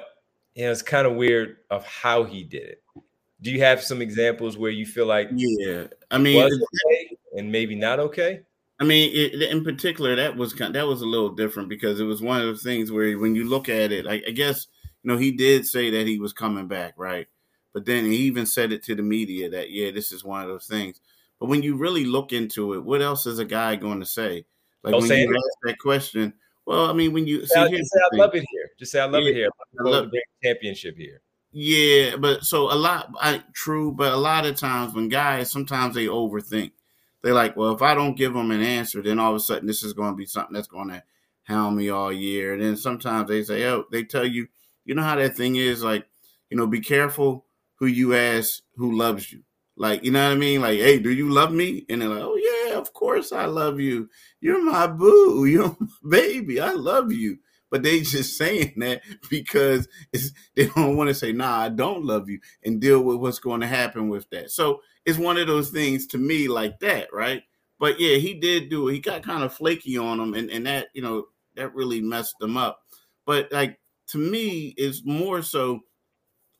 you 0.55 0.65
know, 0.65 0.71
it's 0.71 0.81
kind 0.81 1.07
of 1.07 1.13
weird 1.13 1.57
of 1.69 1.85
how 1.85 2.23
he 2.23 2.43
did 2.43 2.63
it. 2.63 2.83
Do 3.41 3.51
you 3.51 3.59
have 3.61 3.81
some 3.81 4.01
examples 4.01 4.57
where 4.57 4.71
you 4.71 4.85
feel 4.85 5.05
like 5.05 5.29
yeah, 5.33 5.87
I 6.09 6.17
mean, 6.17 6.43
okay 6.43 7.17
and 7.35 7.51
maybe 7.51 7.75
not 7.75 7.99
okay? 7.99 8.41
I 8.79 8.85
mean, 8.85 9.11
it, 9.13 9.41
in 9.43 9.63
particular, 9.63 10.15
that 10.15 10.35
was 10.35 10.53
kind 10.53 10.73
that 10.75 10.87
was 10.87 11.01
a 11.01 11.05
little 11.05 11.29
different 11.29 11.69
because 11.69 11.99
it 11.99 12.05
was 12.05 12.21
one 12.21 12.41
of 12.41 12.47
those 12.47 12.63
things 12.63 12.91
where 12.91 13.17
when 13.17 13.35
you 13.35 13.47
look 13.47 13.69
at 13.69 13.91
it, 13.91 14.07
I, 14.07 14.21
I 14.27 14.31
guess 14.31 14.67
you 15.03 15.11
know 15.11 15.17
he 15.17 15.31
did 15.31 15.65
say 15.65 15.89
that 15.91 16.07
he 16.07 16.19
was 16.19 16.33
coming 16.33 16.67
back, 16.67 16.93
right? 16.97 17.27
But 17.73 17.85
then 17.85 18.05
he 18.05 18.17
even 18.17 18.45
said 18.45 18.71
it 18.71 18.83
to 18.83 18.95
the 18.95 19.01
media 19.01 19.49
that 19.49 19.71
yeah, 19.71 19.91
this 19.91 20.11
is 20.11 20.23
one 20.23 20.41
of 20.41 20.47
those 20.47 20.67
things. 20.67 20.99
But 21.39 21.49
when 21.49 21.63
you 21.63 21.75
really 21.75 22.05
look 22.05 22.31
into 22.31 22.73
it, 22.73 22.83
what 22.83 23.01
else 23.01 23.25
is 23.25 23.39
a 23.39 23.45
guy 23.45 23.75
going 23.75 23.99
to 23.99 24.05
say? 24.05 24.45
Like 24.83 24.91
Don't 24.91 25.01
when 25.01 25.09
you 25.09 25.15
anything. 25.15 25.35
ask 25.35 25.57
that 25.63 25.79
question, 25.79 26.33
well, 26.65 26.89
I 26.89 26.93
mean, 26.93 27.13
when 27.13 27.25
you 27.25 27.45
see, 27.45 27.69
just 27.69 27.91
say 27.91 27.99
I 28.11 28.15
love 28.15 28.35
it 28.35 28.45
here. 28.49 28.69
Just 28.79 28.91
say 28.91 28.99
I 28.99 29.05
love 29.05 29.23
yeah, 29.23 29.29
it 29.29 29.35
here. 29.35 29.49
I 29.79 29.83
love 29.83 30.11
the 30.11 30.21
championship 30.43 30.97
here. 30.97 31.21
Yeah, 31.51 32.15
but 32.15 32.43
so 32.43 32.71
a 32.71 32.75
lot, 32.75 33.13
I, 33.19 33.43
true, 33.53 33.91
but 33.91 34.13
a 34.13 34.17
lot 34.17 34.45
of 34.45 34.55
times 34.55 34.93
when 34.93 35.07
guys, 35.07 35.51
sometimes 35.51 35.93
they 35.93 36.07
overthink 36.07 36.71
they're 37.23 37.33
like, 37.33 37.55
well, 37.55 37.71
if 37.71 37.81
I 37.81 37.95
don't 37.95 38.17
give 38.17 38.33
them 38.33 38.51
an 38.51 38.61
answer, 38.61 39.01
then 39.01 39.17
all 39.17 39.31
of 39.31 39.37
a 39.37 39.39
sudden 39.39 39.65
this 39.65 39.81
is 39.81 39.93
going 39.93 40.11
to 40.11 40.17
be 40.17 40.25
something 40.25 40.53
that's 40.53 40.67
going 40.67 40.89
to 40.89 41.01
hound 41.43 41.77
me 41.77 41.89
all 41.89 42.11
year. 42.11 42.53
And 42.53 42.61
then 42.61 42.75
sometimes 42.77 43.29
they 43.29 43.43
say, 43.43 43.65
oh, 43.65 43.85
they 43.91 44.03
tell 44.03 44.25
you, 44.25 44.47
you 44.85 44.95
know 44.95 45.03
how 45.03 45.15
that 45.15 45.35
thing 45.35 45.55
is, 45.55 45.83
like, 45.83 46.05
you 46.49 46.57
know, 46.57 46.67
be 46.67 46.81
careful 46.81 47.45
who 47.75 47.87
you 47.87 48.15
ask 48.15 48.61
who 48.75 48.97
loves 48.97 49.31
you. 49.31 49.43
Like, 49.75 50.03
you 50.03 50.11
know 50.11 50.25
what 50.25 50.33
I 50.33 50.37
mean? 50.37 50.61
Like, 50.61 50.79
hey, 50.79 50.99
do 50.99 51.11
you 51.11 51.29
love 51.29 51.51
me? 51.51 51.85
And 51.89 52.01
they're 52.01 52.09
like, 52.09 52.21
oh 52.21 52.35
yeah, 52.35 52.77
of 52.77 52.93
course 52.93 53.31
I 53.31 53.45
love 53.45 53.79
you. 53.79 54.09
You're 54.39 54.63
my 54.63 54.87
boo. 54.87 55.45
You're 55.49 55.75
my 55.79 55.87
baby. 56.09 56.59
I 56.59 56.71
love 56.71 57.11
you. 57.11 57.39
But 57.71 57.81
they 57.81 58.01
just 58.01 58.37
saying 58.37 58.73
that 58.77 59.01
because 59.29 59.87
they 60.55 60.67
don't 60.67 60.95
want 60.95 61.09
to 61.09 61.15
say, 61.15 61.31
nah, 61.31 61.61
I 61.61 61.69
don't 61.69 62.05
love 62.05 62.29
you 62.29 62.39
and 62.63 62.79
deal 62.79 63.01
with 63.01 63.17
what's 63.17 63.39
going 63.39 63.61
to 63.61 63.67
happen 63.67 64.09
with 64.09 64.29
that. 64.29 64.51
So 64.51 64.81
it's 65.05 65.17
one 65.17 65.37
of 65.37 65.47
those 65.47 65.71
things 65.71 66.05
to 66.07 66.17
me 66.17 66.47
like 66.47 66.79
that, 66.79 67.11
right? 67.11 67.41
But 67.79 67.99
yeah, 67.99 68.17
he 68.17 68.35
did 68.35 68.69
do 68.69 68.87
it. 68.87 68.93
He 68.93 68.99
got 68.99 69.23
kind 69.23 69.43
of 69.43 69.53
flaky 69.53 69.97
on 69.97 70.19
him, 70.19 70.35
and, 70.35 70.49
and 70.51 70.65
that, 70.67 70.87
you 70.93 71.01
know, 71.01 71.25
that 71.55 71.73
really 71.73 71.99
messed 71.99 72.35
him 72.39 72.55
up. 72.55 72.79
But 73.25 73.51
like 73.51 73.79
to 74.13 74.17
me, 74.17 74.73
it's 74.77 75.03
more 75.05 75.41
so 75.41 75.81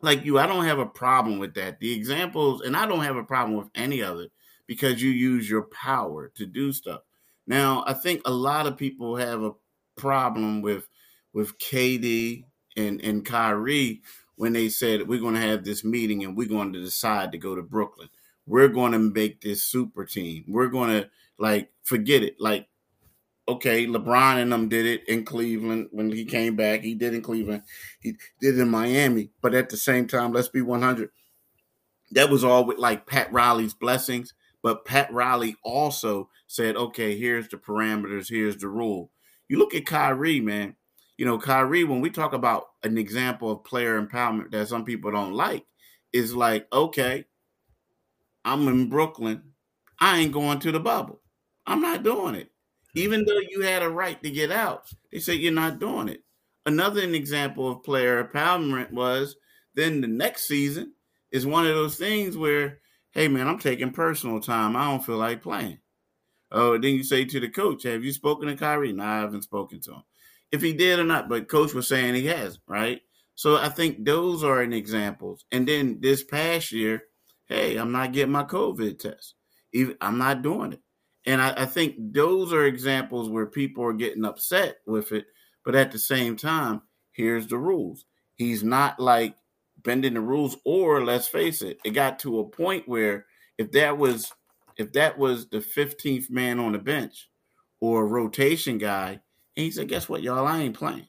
like 0.02 0.26
you, 0.26 0.38
I 0.38 0.46
don't 0.46 0.66
have 0.66 0.80
a 0.80 0.86
problem 0.86 1.40
with 1.40 1.54
that. 1.56 1.80
The 1.80 1.94
examples, 1.94 2.62
and 2.62 2.76
I 2.76 2.86
don't 2.86 3.04
have 3.04 3.16
a 3.16 3.24
problem 3.24 3.58
with 3.58 3.70
any 3.74 4.02
of 4.02 4.20
it 4.20 4.32
because 4.68 5.02
you 5.02 5.10
use 5.10 5.50
your 5.50 5.64
power 5.64 6.32
to 6.36 6.46
do 6.46 6.74
stuff. 6.74 7.02
Now, 7.48 7.84
I 7.88 7.94
think 7.94 8.22
a 8.26 8.32
lot 8.32 8.68
of 8.68 8.78
people 8.78 9.16
have 9.16 9.42
a 9.42 9.54
problem 9.96 10.62
with 10.62 10.88
with 11.34 11.58
KD 11.58 12.44
and 12.76 13.02
and 13.02 13.26
Kyrie 13.26 14.02
when 14.36 14.54
they 14.54 14.70
said 14.70 15.08
we're 15.08 15.20
going 15.20 15.36
to 15.36 15.42
have 15.42 15.64
this 15.64 15.84
meeting 15.84 16.24
and 16.24 16.36
we're 16.36 16.48
going 16.48 16.74
to 16.74 16.82
decide 16.82 17.32
to 17.32 17.38
go 17.38 17.56
to 17.56 17.62
Brooklyn 17.62 18.10
we're 18.46 18.68
going 18.68 18.92
to 18.92 19.00
make 19.00 19.42
this 19.42 19.64
super 19.64 20.06
team. 20.06 20.46
We're 20.48 20.68
going 20.68 20.90
to 20.90 21.10
like 21.38 21.70
forget 21.84 22.24
it. 22.24 22.36
Like, 22.40 22.68
okay, 23.48 23.86
LeBron 23.86 24.42
and 24.42 24.52
them 24.52 24.70
did 24.70 24.86
it 24.86 25.08
in 25.08 25.26
Cleveland 25.26 25.90
when 25.92 26.12
he 26.12 26.26
came 26.26 26.56
back. 26.56 26.82
He 26.82 26.96
did 26.96 27.14
in 27.14 27.22
Cleveland. 27.22 27.64
He 28.00 28.16
did 28.40 28.58
in 28.58 28.70
Miami. 28.70 29.32
But 29.42 29.54
at 29.54 29.70
the 29.70 29.78
same 29.78 30.08
time, 30.08 30.32
let's 30.32 30.48
be 30.48 30.62
100. 30.62 31.10
That 32.12 32.30
was 32.30 32.44
all 32.44 32.66
with 32.66 32.78
like 32.78 33.06
Pat 33.08 33.32
Riley's 33.34 33.74
blessings. 33.74 34.34
But 34.62 34.86
Pat 34.86 35.12
Riley 35.12 35.58
also 35.64 36.30
said, 36.48 36.78
okay, 36.78 37.18
here's 37.18 37.50
the 37.50 37.58
parameters, 37.58 38.30
here's 38.30 38.58
the 38.58 38.70
rule. 38.70 39.12
You 39.50 39.60
look 39.60 39.76
at 39.76 39.86
Kyrie, 39.86 40.40
man. 40.40 40.76
You 41.18 41.26
know, 41.26 41.38
Kyrie, 41.38 41.84
when 41.84 42.00
we 42.00 42.10
talk 42.10 42.34
about 42.34 42.68
an 42.84 42.98
example 42.98 43.52
of 43.52 43.66
player 43.66 44.02
empowerment 44.02 44.52
that 44.52 44.70
some 44.70 44.86
people 44.86 45.12
don't 45.12 45.34
like, 45.34 45.66
is 46.14 46.34
like, 46.34 46.68
okay, 46.72 47.26
I'm 48.46 48.68
in 48.68 48.90
Brooklyn. 48.90 49.44
I 50.00 50.20
ain't 50.20 50.32
going 50.32 50.60
to 50.60 50.72
the 50.72 50.80
bubble. 50.80 51.22
I'm 51.66 51.82
not 51.82 52.04
doing 52.04 52.36
it. 52.36 52.53
Even 52.96 53.26
though 53.26 53.40
you 53.50 53.62
had 53.62 53.82
a 53.82 53.90
right 53.90 54.22
to 54.22 54.30
get 54.30 54.52
out, 54.52 54.90
they 55.12 55.20
say 55.20 55.34
you're 55.36 55.52
not 55.52 55.80
doing 55.80 56.10
it. 56.10 56.24
Another 56.66 57.02
example 57.02 57.72
of 57.72 57.84
player 57.84 58.24
empowerment 58.24 58.92
was 58.92 59.36
then 59.76 60.02
the 60.02 60.08
next 60.08 60.48
season 60.48 60.94
is 61.32 61.46
one 61.46 61.66
of 61.66 61.74
those 61.74 61.98
things 61.98 62.38
where, 62.38 62.80
hey 63.12 63.28
man, 63.28 63.48
I'm 63.48 63.60
taking 63.60 63.92
personal 63.92 64.40
time. 64.40 64.76
I 64.76 64.86
don't 64.86 65.04
feel 65.04 65.18
like 65.18 65.42
playing. 65.42 65.80
Oh, 66.52 66.78
then 66.78 66.94
you 66.94 67.04
say 67.04 67.26
to 67.26 67.40
the 67.40 67.50
coach, 67.50 67.82
have 67.84 68.04
you 68.04 68.14
spoken 68.14 68.48
to 68.48 68.56
Kyrie? 68.56 68.94
No, 68.94 69.04
I 69.04 69.18
haven't 69.18 69.42
spoken 69.42 69.82
to 69.82 69.94
him. 69.94 70.04
If 70.52 70.62
he 70.62 70.74
did 70.74 71.00
or 71.00 71.04
not, 71.04 71.28
but 71.28 71.50
coach 71.50 71.74
was 71.74 71.88
saying 71.88 72.14
he 72.14 72.28
has, 72.28 72.60
right? 72.68 73.02
So 73.34 73.58
I 73.58 73.70
think 73.70 74.06
those 74.06 74.44
are 74.44 74.62
an 74.62 74.72
examples. 74.72 75.46
And 75.52 75.68
then 75.68 75.98
this 76.00 76.24
past 76.24 76.72
year, 76.72 77.06
hey, 77.48 77.76
I'm 77.78 77.92
not 77.92 78.14
getting 78.14 78.32
my 78.32 78.44
COVID 78.44 79.00
test. 79.00 79.34
I'm 80.00 80.20
not 80.20 80.44
doing 80.44 80.74
it. 80.74 80.83
And 81.26 81.42
I, 81.42 81.54
I 81.58 81.66
think 81.66 81.96
those 81.98 82.52
are 82.52 82.66
examples 82.66 83.30
where 83.30 83.46
people 83.46 83.84
are 83.86 83.94
getting 83.94 84.26
upset 84.26 84.78
with 84.86 85.12
it. 85.12 85.26
But 85.64 85.76
at 85.76 85.92
the 85.92 86.00
same 86.00 86.36
time, 86.36 86.82
here's 87.12 87.48
the 87.48 87.58
rules. 87.58 88.06
He's 88.36 88.64
not 88.64 89.00
like 89.00 89.36
bending 89.84 90.16
the 90.16 90.22
rules, 90.22 90.58
or 90.66 91.04
let's 91.04 91.28
face 91.28 91.62
it, 91.62 91.78
it 91.84 91.92
got 91.92 92.20
to 92.20 92.40
a 92.40 92.46
point 92.46 92.88
where 92.88 93.26
if 93.58 93.72
that 93.74 93.98
was 93.98 94.32
if 94.78 94.92
that 94.94 95.20
was 95.20 95.50
the 95.50 95.60
15th 95.60 96.32
man 96.32 96.60
on 96.60 96.72
the 96.72 96.80
bench 96.80 97.30
or 97.80 98.02
a 98.02 98.08
rotation 98.08 98.80
guy, 98.80 99.20
and 99.56 99.64
he 99.66 99.70
said, 99.70 99.88
guess 99.88 100.10
what, 100.10 100.24
y'all, 100.24 100.48
I 100.48 100.62
ain't 100.62 100.78
playing. 100.78 101.08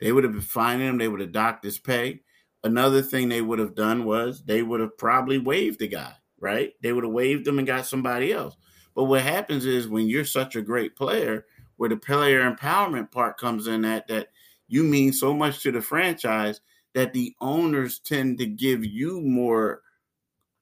They 0.00 0.12
would 0.12 0.22
have 0.22 0.34
been 0.34 0.42
fining 0.42 0.86
him, 0.86 0.98
they 0.98 1.08
would 1.08 1.20
have 1.20 1.32
docked 1.32 1.64
his 1.64 1.78
pay. 1.78 2.20
Another 2.62 3.02
thing 3.02 3.28
they 3.28 3.42
would 3.42 3.58
have 3.58 3.74
done 3.74 4.04
was 4.04 4.44
they 4.44 4.62
would 4.62 4.80
have 4.80 4.96
probably 4.98 5.38
waived 5.38 5.80
the 5.80 5.88
guy, 5.88 6.12
right? 6.38 6.72
They 6.80 6.92
would 6.92 7.04
have 7.04 7.12
waived 7.12 7.46
him 7.46 7.58
and 7.58 7.66
got 7.66 7.86
somebody 7.86 8.32
else. 8.32 8.56
But 8.96 9.04
what 9.04 9.22
happens 9.22 9.66
is 9.66 9.86
when 9.86 10.08
you're 10.08 10.24
such 10.24 10.56
a 10.56 10.62
great 10.62 10.96
player, 10.96 11.44
where 11.76 11.90
the 11.90 11.98
player 11.98 12.50
empowerment 12.50 13.12
part 13.12 13.36
comes 13.36 13.66
in 13.66 13.84
at 13.84 14.08
that 14.08 14.28
you 14.68 14.82
mean 14.82 15.12
so 15.12 15.34
much 15.34 15.62
to 15.62 15.70
the 15.70 15.82
franchise 15.82 16.62
that 16.94 17.12
the 17.12 17.34
owners 17.40 17.98
tend 17.98 18.38
to 18.38 18.46
give 18.46 18.84
you 18.84 19.20
more 19.20 19.82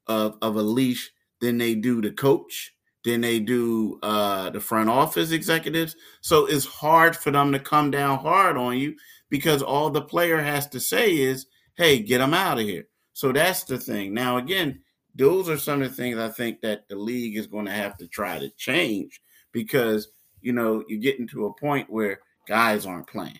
of, 0.08 0.36
of 0.42 0.56
a 0.56 0.62
leash 0.62 1.12
than 1.40 1.58
they 1.58 1.76
do 1.76 2.02
the 2.02 2.10
coach, 2.10 2.74
than 3.04 3.20
they 3.20 3.38
do 3.38 4.00
uh, 4.02 4.50
the 4.50 4.60
front 4.60 4.90
office 4.90 5.30
executives. 5.30 5.94
So 6.20 6.46
it's 6.46 6.66
hard 6.66 7.16
for 7.16 7.30
them 7.30 7.52
to 7.52 7.60
come 7.60 7.92
down 7.92 8.18
hard 8.18 8.56
on 8.56 8.76
you 8.76 8.96
because 9.30 9.62
all 9.62 9.90
the 9.90 10.02
player 10.02 10.40
has 10.40 10.66
to 10.70 10.80
say 10.80 11.16
is, 11.16 11.46
hey, 11.76 12.00
get 12.00 12.18
them 12.18 12.34
out 12.34 12.58
of 12.58 12.64
here. 12.64 12.88
So 13.12 13.30
that's 13.30 13.62
the 13.62 13.78
thing. 13.78 14.12
Now, 14.12 14.38
again, 14.38 14.80
those 15.14 15.48
are 15.48 15.58
some 15.58 15.82
of 15.82 15.88
the 15.88 15.94
things 15.94 16.18
I 16.18 16.28
think 16.28 16.60
that 16.62 16.88
the 16.88 16.96
league 16.96 17.36
is 17.36 17.46
going 17.46 17.66
to 17.66 17.72
have 17.72 17.96
to 17.98 18.08
try 18.08 18.38
to 18.38 18.50
change 18.50 19.20
because, 19.52 20.08
you 20.40 20.52
know, 20.52 20.84
you're 20.88 21.00
getting 21.00 21.28
to 21.28 21.46
a 21.46 21.54
point 21.54 21.88
where 21.88 22.20
guys 22.48 22.84
aren't 22.84 23.06
playing. 23.06 23.38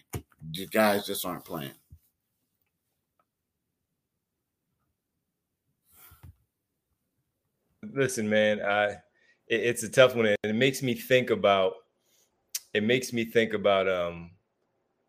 The 0.53 0.67
guys 0.67 1.07
just 1.07 1.25
aren't 1.25 1.45
playing. 1.45 1.73
Listen, 7.93 8.29
man, 8.29 8.63
I 8.63 8.87
it, 9.49 9.61
it's 9.61 9.83
a 9.83 9.89
tough 9.89 10.15
one, 10.15 10.27
and 10.27 10.37
it 10.43 10.55
makes 10.55 10.83
me 10.83 10.95
think 10.95 11.31
about 11.31 11.75
it 12.73 12.83
makes 12.83 13.13
me 13.13 13.25
think 13.25 13.53
about 13.53 13.89
um 13.89 14.31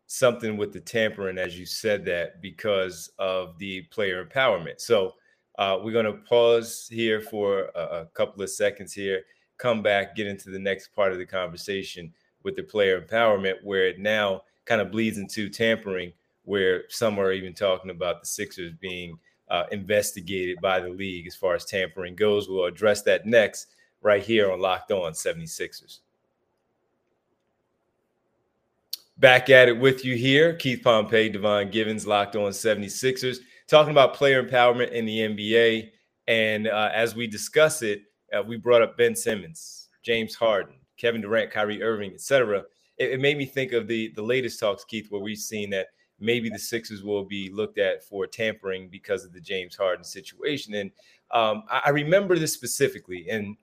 something 0.06 0.56
with 0.56 0.72
the 0.72 0.80
tampering, 0.80 1.38
as 1.38 1.58
you 1.58 1.66
said 1.66 2.04
that, 2.04 2.40
because 2.42 3.10
of 3.18 3.58
the 3.58 3.82
player 3.90 4.24
empowerment. 4.24 4.80
So 4.80 5.14
uh, 5.58 5.78
we're 5.82 5.92
going 5.92 6.06
to 6.06 6.12
pause 6.12 6.88
here 6.90 7.20
for 7.20 7.70
a, 7.74 7.80
a, 7.80 8.06
couple 8.14 8.42
of 8.42 8.50
seconds 8.50 8.92
here, 8.92 9.22
come 9.58 9.82
back, 9.82 10.14
get 10.14 10.26
into 10.26 10.50
the 10.50 10.58
next 10.58 10.88
part 10.88 11.12
of 11.12 11.18
the 11.18 11.24
conversation 11.24 12.12
with 12.42 12.56
the 12.56 12.62
player 12.62 13.00
empowerment, 13.00 13.54
where 13.62 13.86
it 13.86 13.98
now 13.98 14.42
kind 14.66 14.80
of 14.80 14.90
bleeds 14.90 15.18
into 15.18 15.48
tampering, 15.48 16.12
where 16.44 16.84
some 16.88 17.18
are 17.18 17.32
even 17.32 17.54
talking 17.54 17.90
about 17.90 18.20
the 18.20 18.26
Sixers 18.26 18.72
being 18.80 19.18
uh, 19.48 19.64
investigated 19.72 20.60
by 20.60 20.80
the 20.80 20.90
league 20.90 21.26
as 21.26 21.34
far 21.34 21.54
as 21.54 21.64
tampering 21.64 22.14
goes. 22.14 22.48
We'll 22.48 22.66
address 22.66 23.02
that 23.02 23.26
next 23.26 23.68
right 24.02 24.22
here 24.22 24.52
on 24.52 24.60
Locked 24.60 24.92
On 24.92 25.12
76ers. 25.12 26.00
Back 29.18 29.48
at 29.48 29.68
it 29.68 29.78
with 29.78 30.04
you 30.04 30.14
here, 30.14 30.54
Keith 30.54 30.82
Pompey, 30.84 31.30
Devon 31.30 31.70
Givens, 31.70 32.06
Locked 32.06 32.36
On 32.36 32.52
76ers, 32.52 33.38
talking 33.66 33.90
about 33.90 34.14
player 34.14 34.42
empowerment 34.42 34.92
in 34.92 35.04
the 35.04 35.20
NBA. 35.20 35.90
And 36.28 36.68
uh, 36.68 36.90
as 36.92 37.14
we 37.14 37.26
discuss 37.26 37.82
it, 37.82 38.02
uh, 38.36 38.42
we 38.42 38.56
brought 38.56 38.82
up 38.82 38.96
Ben 38.96 39.14
Simmons, 39.14 39.88
James 40.02 40.34
Harden, 40.34 40.74
Kevin 40.96 41.20
Durant, 41.20 41.50
Kyrie 41.50 41.82
Irving, 41.82 42.12
etc. 42.12 42.64
It, 42.98 43.12
it 43.12 43.20
made 43.20 43.38
me 43.38 43.46
think 43.46 43.72
of 43.72 43.86
the 43.86 44.12
the 44.14 44.22
latest 44.22 44.58
talks, 44.58 44.84
Keith, 44.84 45.10
where 45.10 45.20
we've 45.20 45.38
seen 45.38 45.70
that 45.70 45.88
maybe 46.18 46.48
the 46.48 46.58
Sixers 46.58 47.02
will 47.02 47.24
be 47.24 47.50
looked 47.50 47.78
at 47.78 48.02
for 48.02 48.26
tampering 48.26 48.88
because 48.88 49.24
of 49.24 49.32
the 49.32 49.40
James 49.40 49.76
Harden 49.76 50.04
situation. 50.04 50.74
And 50.74 50.90
um, 51.30 51.64
I, 51.70 51.82
I, 51.86 51.90
remember 51.90 52.38
this 52.38 52.54
specifically, 52.54 53.28
and 53.28 53.56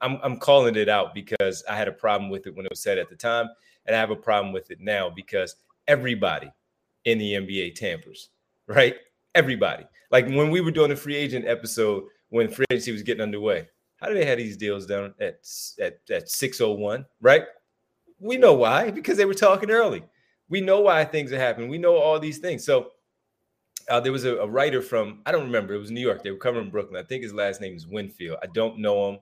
I'm, 0.00 0.18
I'm 0.22 0.38
calling 0.38 0.76
it 0.76 0.88
out 0.88 1.14
because 1.14 1.62
I 1.68 1.76
had 1.76 1.88
a 1.88 1.92
problem 1.92 2.30
with 2.30 2.46
it 2.46 2.54
when 2.56 2.64
it 2.64 2.70
was 2.70 2.80
said 2.80 2.96
at 2.96 3.10
the 3.10 3.16
time, 3.16 3.48
and 3.86 3.94
I 3.94 3.98
have 3.98 4.10
a 4.10 4.16
problem 4.16 4.52
with 4.52 4.70
it 4.70 4.80
now 4.80 5.10
because 5.10 5.56
everybody 5.86 6.50
in 7.04 7.18
the 7.18 7.34
NBA 7.34 7.74
tampers, 7.74 8.30
right? 8.66 8.96
Everybody. 9.38 9.84
Like 10.10 10.26
when 10.26 10.50
we 10.50 10.60
were 10.60 10.70
doing 10.70 10.90
the 10.90 10.96
free 10.96 11.16
agent 11.16 11.46
episode 11.46 12.04
when 12.30 12.48
free 12.48 12.66
agency 12.70 12.92
was 12.92 13.02
getting 13.02 13.22
underway, 13.22 13.68
how 13.96 14.08
do 14.08 14.14
they 14.14 14.24
have 14.24 14.38
these 14.38 14.56
deals 14.56 14.86
done 14.86 15.14
at 15.20 15.40
at, 15.80 16.00
at 16.10 16.28
601, 16.28 17.06
right? 17.20 17.44
We 18.20 18.36
know 18.36 18.54
why, 18.54 18.90
because 18.90 19.16
they 19.16 19.24
were 19.24 19.34
talking 19.34 19.70
early 19.70 20.02
we 20.48 20.60
know 20.60 20.80
why 20.80 21.04
things 21.04 21.32
are 21.32 21.38
happening. 21.38 21.68
We 21.68 21.78
know 21.78 21.96
all 21.96 22.18
these 22.18 22.38
things. 22.38 22.64
So 22.64 22.90
uh, 23.88 24.00
there 24.00 24.12
was 24.12 24.24
a, 24.24 24.36
a, 24.36 24.46
writer 24.46 24.82
from 24.82 25.20
I 25.26 25.32
don't 25.32 25.44
remember. 25.44 25.74
It 25.74 25.78
was 25.78 25.90
New 25.90 26.00
York. 26.00 26.22
They 26.22 26.30
were 26.30 26.38
covering 26.38 26.70
Brooklyn. 26.70 27.02
I 27.02 27.06
think 27.06 27.22
his 27.22 27.34
last 27.34 27.60
name 27.60 27.74
is 27.74 27.86
Winfield. 27.86 28.38
I 28.42 28.46
don't 28.46 28.78
know 28.78 29.10
him, 29.10 29.18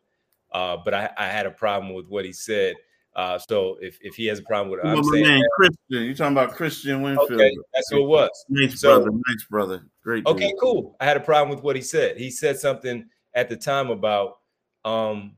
uh, 0.53 0.77
but 0.85 0.95
I, 0.95 1.11
I, 1.17 1.27
had 1.27 1.47
a 1.47 1.51
problem 1.51 1.95
with 1.95 2.09
what 2.09 2.25
he 2.25 2.33
said. 2.33 2.75
Uh, 3.15 3.39
so 3.39 3.77
if, 3.81 3.99
if 4.03 4.15
he 4.15 4.27
has 4.27 4.41
a 4.41 4.43
problem 4.43 4.71
with 4.71 4.81
it, 4.81 4.87
I'm 4.87 5.03
saying 5.05 5.25
man, 5.25 5.43
Christian. 5.57 5.79
You're 5.89 6.15
talking 6.15 6.33
about 6.33 6.53
Christian 6.53 7.03
Winfield? 7.03 7.33
Okay, 7.33 7.57
that's 7.73 7.91
who 7.91 8.05
it 8.05 8.09
was. 8.09 8.45
Nice 8.49 8.81
so, 8.81 8.97
brother, 8.97 9.11
nice 9.27 9.45
brother, 9.49 9.87
great. 10.07 10.25
Okay, 10.27 10.51
dude. 10.51 10.61
cool. 10.61 10.97
I 11.01 11.05
had 11.05 11.17
a 11.17 11.21
problem 11.21 11.55
with 11.55 11.65
what 11.65 11.75
he 11.75 11.83
said. 11.83 12.17
He 12.17 12.31
said 12.31 12.59
something 12.59 13.05
at 13.35 13.49
the 13.49 13.57
time 13.57 13.91
about 13.91 14.39
um, 14.85 15.33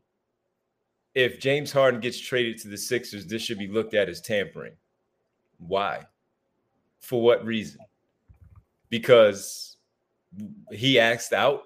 if 1.15 1.41
James 1.41 1.73
Harden 1.73 2.01
gets 2.01 2.19
traded 2.19 2.59
to 2.59 2.69
the 2.69 2.77
Sixers, 2.77 3.27
this 3.27 3.41
should 3.41 3.59
be 3.59 3.67
looked 3.67 3.95
at 3.95 4.11
as 4.11 4.21
tampering. 4.21 4.75
Why? 5.57 6.07
For 7.01 7.23
what 7.23 7.45
reason? 7.47 7.81
Because 8.91 9.79
he 10.71 11.01
asked 11.01 11.33
out. 11.33 11.63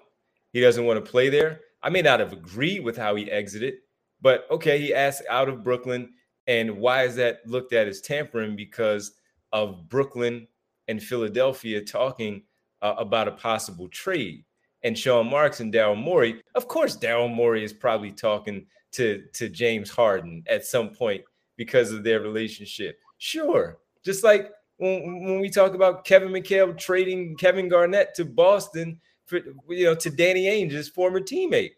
He 0.53 0.61
doesn't 0.61 0.85
want 0.85 1.03
to 1.03 1.11
play 1.11 1.29
there. 1.29 1.59
I 1.81 1.89
may 1.89 2.01
not 2.01 2.21
have 2.21 2.31
agreed 2.31 2.85
with 2.85 2.95
how 2.95 3.15
he 3.15 3.29
exited, 3.29 3.75
but 4.21 4.47
okay, 4.49 4.79
he 4.79 4.93
asked 4.93 5.23
out 5.29 5.49
of 5.49 5.63
Brooklyn. 5.63 6.09
And 6.47 6.77
why 6.77 7.03
is 7.03 7.15
that 7.15 7.45
looked 7.45 7.73
at 7.73 7.87
as 7.87 7.99
tampering? 7.99 8.55
Because 8.55 9.11
of 9.51 9.89
Brooklyn 9.89 10.47
and 10.87 11.03
Philadelphia 11.03 11.81
talking 11.81 12.43
uh, 12.83 12.95
about 12.97 13.27
a 13.27 13.31
possible 13.31 13.87
trade. 13.87 14.43
And 14.83 14.97
Sean 14.97 15.29
Marks 15.29 15.61
and 15.61 15.73
Daryl 15.73 15.97
Morey, 15.97 16.43
of 16.55 16.67
course, 16.67 16.97
Daryl 16.97 17.33
Morey 17.33 17.63
is 17.63 17.71
probably 17.71 18.11
talking 18.11 18.65
to, 18.91 19.23
to 19.33 19.49
James 19.49 19.89
Harden 19.89 20.43
at 20.47 20.65
some 20.65 20.89
point 20.89 21.23
because 21.55 21.91
of 21.91 22.03
their 22.03 22.19
relationship. 22.19 22.99
Sure, 23.17 23.79
just 24.03 24.23
like 24.23 24.51
when, 24.77 25.23
when 25.23 25.39
we 25.39 25.49
talk 25.49 25.73
about 25.73 26.03
Kevin 26.03 26.29
McHale 26.29 26.77
trading 26.77 27.37
Kevin 27.37 27.69
Garnett 27.69 28.13
to 28.15 28.25
Boston 28.25 28.99
for 29.25 29.39
you 29.69 29.85
know 29.85 29.95
to 29.95 30.09
Danny 30.09 30.45
Ainge, 30.45 30.71
his 30.71 30.89
former 30.89 31.21
teammate. 31.21 31.71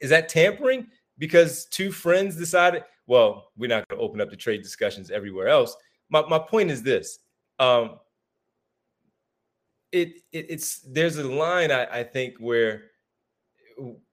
Is 0.00 0.10
that 0.10 0.28
tampering? 0.28 0.88
Because 1.18 1.66
two 1.66 1.90
friends 1.90 2.36
decided, 2.36 2.84
well, 3.06 3.52
we're 3.56 3.68
not 3.68 3.88
going 3.88 3.98
to 3.98 4.04
open 4.04 4.20
up 4.20 4.28
the 4.28 4.36
trade 4.36 4.62
discussions 4.62 5.10
everywhere 5.10 5.48
else. 5.48 5.74
My, 6.10 6.22
my 6.28 6.38
point 6.38 6.70
is 6.70 6.82
this. 6.82 7.20
Um, 7.58 7.98
it, 9.92 10.22
it 10.32 10.46
it's 10.48 10.80
there's 10.80 11.16
a 11.16 11.28
line 11.28 11.70
I, 11.70 11.84
I 12.00 12.02
think 12.04 12.36
where 12.38 12.84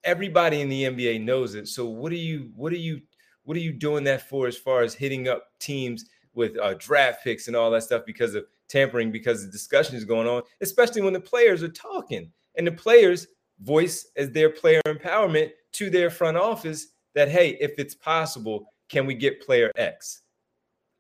everybody 0.04 0.62
in 0.62 0.70
the 0.70 0.84
NBA 0.84 1.24
knows 1.24 1.56
it. 1.56 1.68
So 1.68 1.86
what 1.86 2.12
are 2.12 2.16
you 2.16 2.52
what 2.56 2.74
are 2.74 2.78
you 2.78 3.02
what 3.44 3.58
are 3.58 3.62
you 3.62 3.74
doing 3.74 4.04
that 4.06 4.28
for 4.30 4.48
as 4.48 4.58
far 4.58 4.82
as 4.82 4.94
hitting 4.94 5.28
up 5.28 5.44
teams 5.60 6.06
with 6.34 6.58
uh, 6.58 6.74
draft 6.76 7.24
picks 7.24 7.48
and 7.48 7.56
all 7.56 7.70
that 7.72 7.84
stuff 7.84 8.04
because 8.06 8.36
of 8.36 8.46
tampering, 8.70 9.12
because 9.12 9.46
the 9.46 9.52
discussion 9.52 9.96
is 9.96 10.06
going 10.06 10.28
on, 10.28 10.42
especially 10.62 11.02
when 11.02 11.14
the 11.14 11.20
players 11.20 11.62
are 11.62 11.70
talking 11.70 12.32
and 12.56 12.66
the 12.66 12.72
players 12.72 13.28
voice 13.60 14.08
as 14.18 14.32
their 14.32 14.50
player 14.50 14.82
empowerment 14.88 15.52
to 15.74 15.90
their 15.90 16.10
front 16.10 16.38
office 16.38 16.88
that 17.16 17.30
hey, 17.30 17.58
if 17.60 17.78
it's 17.78 17.96
possible, 17.96 18.66
can 18.90 19.06
we 19.06 19.14
get 19.14 19.46
player 19.46 19.72
X? 19.76 20.22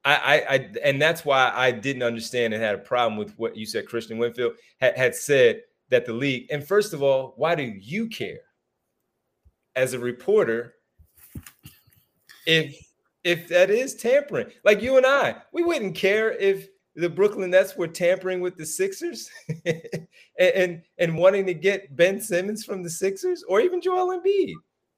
I, 0.05 0.45
I, 0.49 0.69
and 0.83 1.01
that's 1.01 1.23
why 1.23 1.51
I 1.55 1.71
didn't 1.71 2.03
understand 2.03 2.53
and 2.53 2.61
had 2.61 2.75
a 2.75 2.79
problem 2.79 3.17
with 3.17 3.33
what 3.37 3.55
you 3.55 3.65
said. 3.65 3.87
Christian 3.87 4.17
Winfield 4.17 4.53
had, 4.81 4.97
had 4.97 5.15
said 5.15 5.61
that 5.89 6.05
the 6.05 6.11
league, 6.11 6.47
and 6.51 6.65
first 6.67 6.93
of 6.93 7.01
all, 7.01 7.33
why 7.37 7.55
do 7.55 7.63
you 7.63 8.07
care 8.09 8.41
as 9.75 9.93
a 9.93 9.99
reporter 9.99 10.75
if 12.45 12.75
if 13.23 13.47
that 13.47 13.69
is 13.69 13.95
tampering. 13.95 14.47
Like 14.63 14.81
you 14.81 14.97
and 14.97 15.05
I, 15.05 15.37
we 15.53 15.63
wouldn't 15.63 15.95
care 15.95 16.33
if 16.33 16.67
the 16.95 17.09
Brooklyn 17.09 17.51
Nets 17.51 17.75
were 17.75 17.87
tampering 17.87 18.41
with 18.41 18.57
the 18.57 18.65
Sixers 18.65 19.29
and, 19.65 19.81
and, 20.37 20.81
and 20.97 21.17
wanting 21.17 21.45
to 21.45 21.53
get 21.53 21.95
Ben 21.95 22.19
Simmons 22.19 22.65
from 22.65 22.83
the 22.83 22.89
Sixers 22.89 23.43
or 23.47 23.61
even 23.61 23.81
Joel 23.81 24.19
Embiid. 24.19 24.53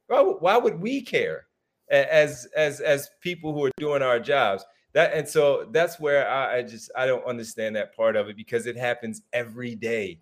Why, 0.07 0.21
why 0.21 0.57
would 0.57 0.81
we 0.81 1.01
care 1.01 1.45
as 1.91 2.47
as 2.55 2.81
as 2.81 3.09
people 3.21 3.53
who 3.53 3.65
are 3.65 3.71
doing 3.77 4.01
our 4.01 4.19
jobs? 4.19 4.65
That 4.95 5.13
and 5.13 5.27
so 5.27 5.67
that's 5.71 5.99
where 5.99 6.27
I, 6.27 6.59
I 6.59 6.61
just 6.63 6.89
I 6.95 7.05
don't 7.05 7.25
understand 7.25 7.75
that 7.75 7.93
part 7.95 8.15
of 8.15 8.29
it 8.29 8.37
because 8.37 8.65
it 8.65 8.77
happens 8.77 9.21
every 9.33 9.75
day 9.75 10.21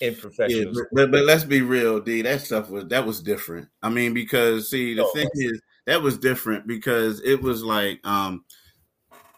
in 0.00 0.14
professional. 0.16 0.74
Yeah, 0.74 0.82
but, 0.92 1.10
but, 1.10 1.24
let's 1.24 1.44
be 1.44 1.60
real, 1.60 2.00
D. 2.00 2.22
That 2.22 2.40
stuff 2.40 2.70
was 2.70 2.86
that 2.86 3.04
was 3.04 3.20
different. 3.20 3.68
I 3.82 3.90
mean, 3.90 4.14
because 4.14 4.70
see, 4.70 4.94
the 4.94 5.04
oh, 5.04 5.12
thing 5.12 5.28
is, 5.34 5.60
that 5.84 6.00
was 6.00 6.16
different 6.16 6.66
because 6.66 7.20
it 7.20 7.42
was 7.42 7.62
like 7.62 8.00
um 8.06 8.46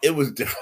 it 0.01 0.15
was 0.15 0.31
different. 0.33 0.57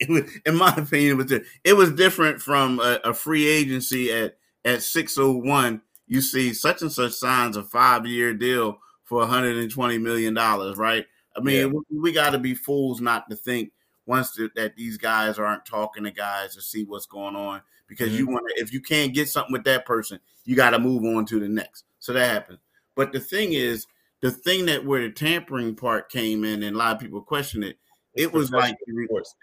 It 0.00 0.08
was, 0.10 0.30
in 0.44 0.56
my 0.56 0.74
opinion, 0.76 1.12
it 1.12 1.16
was 1.16 1.26
different. 1.26 1.52
it 1.64 1.72
was 1.72 1.92
different 1.92 2.42
from 2.42 2.78
a, 2.78 3.00
a 3.04 3.14
free 3.14 3.48
agency 3.48 4.12
at 4.12 4.36
at 4.66 4.82
six 4.82 5.16
oh 5.16 5.32
one. 5.32 5.80
You 6.06 6.20
see 6.20 6.52
such 6.52 6.82
and 6.82 6.92
such 6.92 7.12
signs 7.12 7.56
a 7.56 7.62
five 7.62 8.04
year 8.04 8.34
deal 8.34 8.80
for 9.04 9.20
120 9.20 9.96
million 9.96 10.34
dollars, 10.34 10.76
right? 10.76 11.06
I 11.36 11.40
mean, 11.40 11.56
yeah. 11.56 11.66
we, 11.66 11.98
we 11.98 12.12
got 12.12 12.30
to 12.30 12.38
be 12.38 12.54
fools 12.54 13.00
not 13.00 13.28
to 13.30 13.36
think 13.36 13.72
once 14.06 14.32
the, 14.32 14.50
that 14.56 14.76
these 14.76 14.98
guys 14.98 15.38
aren't 15.38 15.64
talking 15.64 16.04
to 16.04 16.10
guys 16.10 16.54
to 16.54 16.62
see 16.62 16.84
what's 16.84 17.06
going 17.06 17.36
on 17.36 17.62
because 17.86 18.08
mm-hmm. 18.08 18.18
you 18.18 18.26
want 18.28 18.44
to. 18.48 18.62
If 18.62 18.72
you 18.72 18.80
can't 18.80 19.14
get 19.14 19.28
something 19.28 19.52
with 19.52 19.64
that 19.64 19.86
person, 19.86 20.20
you 20.44 20.56
got 20.56 20.70
to 20.70 20.78
move 20.78 21.04
on 21.04 21.24
to 21.26 21.40
the 21.40 21.48
next. 21.48 21.84
So 21.98 22.12
that 22.12 22.30
happens. 22.30 22.58
But 22.94 23.12
the 23.12 23.20
thing 23.20 23.52
is, 23.52 23.86
the 24.20 24.30
thing 24.30 24.66
that 24.66 24.84
where 24.84 25.02
the 25.02 25.10
tampering 25.10 25.74
part 25.74 26.10
came 26.10 26.44
in 26.44 26.62
and 26.62 26.76
a 26.76 26.78
lot 26.78 26.94
of 26.94 27.00
people 27.00 27.20
question 27.22 27.62
it, 27.62 27.76
it's 28.14 28.24
it 28.24 28.32
was 28.32 28.50
like 28.50 28.76
sports, 29.06 29.34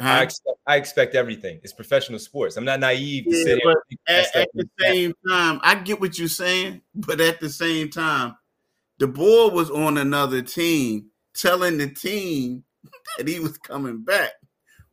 I, 0.00 0.22
expect, 0.22 0.58
I 0.66 0.76
expect 0.76 1.14
everything. 1.14 1.60
It's 1.62 1.72
professional 1.72 2.18
sports. 2.18 2.56
I'm 2.56 2.64
not 2.64 2.80
naive 2.80 3.24
to 3.24 3.30
yeah, 3.30 3.56
but 3.62 3.76
at, 4.08 4.36
at 4.36 4.48
the 4.54 4.68
same 4.80 5.14
time, 5.28 5.60
I 5.62 5.76
get 5.76 6.00
what 6.00 6.18
you're 6.18 6.28
saying, 6.28 6.82
but 6.94 7.20
at 7.20 7.40
the 7.40 7.48
same 7.48 7.90
time, 7.90 8.36
the 8.98 9.06
boy 9.06 9.48
was 9.48 9.70
on 9.70 9.98
another 9.98 10.42
team 10.42 11.11
telling 11.34 11.78
the 11.78 11.88
team 11.88 12.64
that 13.18 13.28
he 13.28 13.40
was 13.40 13.58
coming 13.58 14.02
back, 14.02 14.32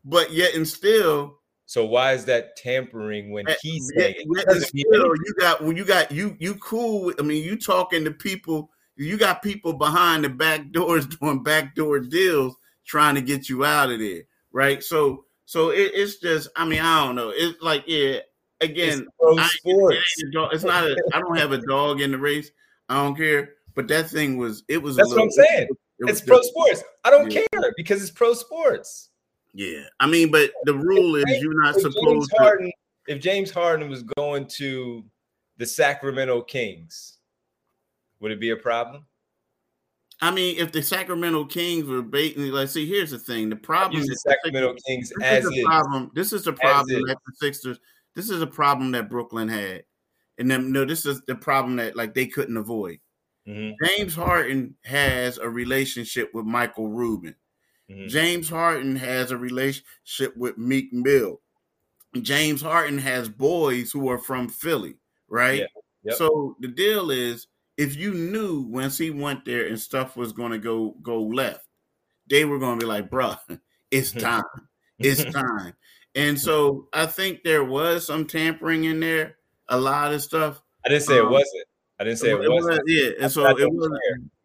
but 0.03 0.31
yet 0.31 0.55
and 0.55 0.67
still. 0.67 1.37
So 1.65 1.85
why 1.85 2.13
is 2.13 2.25
that 2.25 2.55
tampering 2.55 3.31
when 3.31 3.45
he's 3.61 3.91
yet, 3.95 4.15
saying 4.15 4.61
still, 4.61 5.13
you 5.15 5.35
got 5.39 5.63
when 5.63 5.77
you 5.77 5.85
got 5.85 6.11
you 6.11 6.35
you 6.39 6.55
cool? 6.55 7.05
With, 7.05 7.19
I 7.19 7.23
mean, 7.23 7.43
you 7.43 7.57
talking 7.57 8.03
to 8.05 8.11
people 8.11 8.71
you 8.99 9.17
got 9.17 9.41
people 9.41 9.73
behind 9.73 10.25
the 10.25 10.29
back 10.29 10.71
doors 10.71 11.07
doing 11.21 11.41
backdoor 11.41 12.01
deals 12.01 12.55
trying 12.85 13.15
to 13.15 13.21
get 13.21 13.49
you 13.49 13.63
out 13.63 13.91
of 13.91 13.99
there, 13.99 14.23
right? 14.51 14.83
So, 14.83 15.25
so 15.45 15.69
it, 15.69 15.91
it's 15.93 16.17
just, 16.17 16.49
I 16.55 16.65
mean, 16.65 16.81
I 16.81 17.05
don't 17.05 17.15
know. 17.15 17.31
It's 17.33 17.61
like, 17.61 17.85
yeah, 17.87 18.19
again, 18.59 19.07
it's, 19.21 19.59
it 19.63 20.33
it's 20.51 20.63
not. 20.63 20.83
A, 20.83 20.95
I 21.13 21.19
don't 21.19 21.37
have 21.37 21.53
a 21.53 21.59
dog 21.59 22.01
in 22.01 22.11
the 22.11 22.17
race. 22.17 22.51
I 22.89 23.01
don't 23.01 23.15
care. 23.15 23.53
But 23.75 23.87
that 23.87 24.09
thing 24.09 24.37
was, 24.37 24.63
it 24.67 24.81
was. 24.81 24.97
That's 24.97 25.09
what 25.09 25.21
I'm 25.21 25.31
saying. 25.31 25.69
It 25.99 26.09
it's 26.09 26.21
pro 26.21 26.41
sports. 26.41 26.83
I 27.03 27.09
don't 27.09 27.31
yeah. 27.31 27.41
care 27.51 27.73
because 27.77 28.01
it's 28.01 28.11
pro 28.11 28.33
sports. 28.33 29.09
Yeah, 29.53 29.83
I 29.99 30.07
mean, 30.07 30.31
but 30.31 30.51
the 30.63 30.75
rule 30.75 31.15
is 31.15 31.25
you're 31.41 31.61
not 31.61 31.75
supposed 31.75 31.97
James 32.03 32.29
Harden, 32.37 32.67
to. 33.07 33.13
If 33.13 33.21
James 33.21 33.51
Harden 33.51 33.89
was 33.89 34.03
going 34.03 34.47
to 34.57 35.03
the 35.57 35.65
Sacramento 35.65 36.43
Kings 36.43 37.19
would 38.19 38.31
it 38.31 38.39
be 38.39 38.49
a 38.49 38.55
problem? 38.55 39.05
I 40.21 40.31
mean, 40.31 40.57
if 40.57 40.71
the 40.71 40.81
Sacramento 40.81 41.45
Kings 41.45 41.85
were 41.85 42.01
baiting, 42.01 42.51
like, 42.51 42.67
see, 42.67 42.85
here's 42.85 43.11
the 43.11 43.19
thing: 43.19 43.49
the 43.49 43.55
problem 43.55 44.01
is 44.01 44.07
the 44.07 44.15
Sacramento 44.15 44.75
Kings 44.85 45.09
this 45.17 45.25
as 45.25 45.45
is 45.45 45.63
problem. 45.63 46.11
This 46.13 46.33
is 46.33 46.43
the 46.43 46.53
problem 46.53 47.03
that 47.07 47.17
the 47.25 47.33
Sixers. 47.35 47.79
This 48.15 48.29
is 48.29 48.41
a 48.41 48.47
problem 48.47 48.91
that 48.91 49.09
Brooklyn 49.09 49.47
had, 49.47 49.83
and 50.37 50.51
then 50.51 50.73
no, 50.73 50.83
this 50.83 51.05
is 51.05 51.21
the 51.27 51.35
problem 51.35 51.77
that 51.77 51.95
like 51.95 52.13
they 52.13 52.25
couldn't 52.25 52.57
avoid. 52.57 52.99
Mhm, 53.49 53.75
James 53.83 54.15
Harden 54.15 54.77
has 54.83 55.37
a 55.37 55.49
relationship 55.49 56.33
with 56.33 56.45
Michael 56.45 56.89
Rubin. 56.89 57.35
mhm. 57.89 58.07
James 58.09 58.49
Harden 58.49 58.95
has 58.97 59.31
a 59.31 59.37
relationship 59.37 60.37
with 60.37 60.57
Meek 60.57 60.93
Mill. 60.93 61.41
James 62.21 62.61
Harden 62.61 62.99
has 62.99 63.29
boys 63.29 63.91
who 63.91 64.09
are 64.09 64.17
from 64.17 64.49
Philly, 64.49 64.97
right? 65.27 65.61
Yeah, 65.61 65.67
yep. 66.03 66.15
So 66.17 66.55
the 66.59 66.67
deal 66.69 67.11
is, 67.11 67.47
if 67.77 67.95
you 67.95 68.13
knew 68.13 68.61
once 68.61 68.97
he 68.97 69.11
went 69.11 69.45
there 69.45 69.67
and 69.67 69.79
stuff 69.79 70.17
was 70.17 70.33
going 70.33 70.51
to 70.51 70.57
go 70.59 70.91
go 71.03 71.21
left, 71.23 71.67
they 72.29 72.45
were 72.45 72.59
going 72.59 72.79
to 72.79 72.85
be 72.85 72.89
like, 72.89 73.09
"Bruh, 73.09 73.39
it's 73.91 74.13
time, 74.15 74.43
it's 75.01 75.25
time." 75.25 75.75
And 76.15 76.39
so 76.39 76.89
I 76.93 77.05
think 77.05 77.43
there 77.43 77.63
was 77.63 78.05
some 78.07 78.25
tampering 78.27 78.85
in 78.85 78.99
there, 78.99 79.37
a 79.67 79.79
lot 79.79 80.13
of 80.13 80.21
stuff. 80.23 80.63
I 80.85 80.89
didn't 80.89 81.03
say 81.03 81.17
it 81.17 81.21
Um, 81.21 81.31
wasn't. 81.31 81.65
I 81.99 82.05
didn't 82.05 82.19
say 82.19 82.29
it, 82.31 82.35
It 82.41 82.49
was- 82.49 82.63
wasn't. 82.65 82.87
yeah, 82.87 83.09
and 83.21 83.31
so 83.31 83.43
I 83.45 83.51
it 83.51 83.57
don't 83.57 83.75
was, 83.75 83.89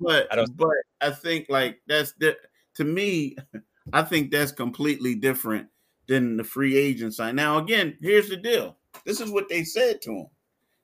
but 0.01 0.33
I 0.33 0.37
don't- 0.37 0.57
but 0.57 0.71
I 1.01 1.11
think 1.11 1.47
like 1.49 1.81
that's 1.87 2.13
the, 2.13 2.37
to 2.75 2.85
me, 2.85 3.37
I 3.93 4.03
think 4.03 4.31
that's 4.31 4.51
completely 4.53 5.15
different 5.15 5.69
than 6.07 6.37
the 6.37 6.45
free 6.45 6.77
agent 6.77 7.15
sign. 7.15 7.37
Now 7.37 7.59
again, 7.59 7.97
here's 8.01 8.29
the 8.29 8.37
deal. 8.37 8.77
This 9.05 9.21
is 9.21 9.31
what 9.31 9.49
they 9.49 9.63
said 9.65 10.03
to 10.03 10.11
him. 10.13 10.27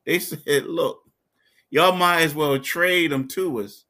They 0.07 0.19
said, 0.21 0.67
"Look, 0.67 1.03
y'all 1.71 1.97
might 1.97 2.23
as 2.23 2.35
well 2.35 2.59
trade 2.59 3.11
him 3.13 3.27
to 3.29 3.61
us 3.61 3.85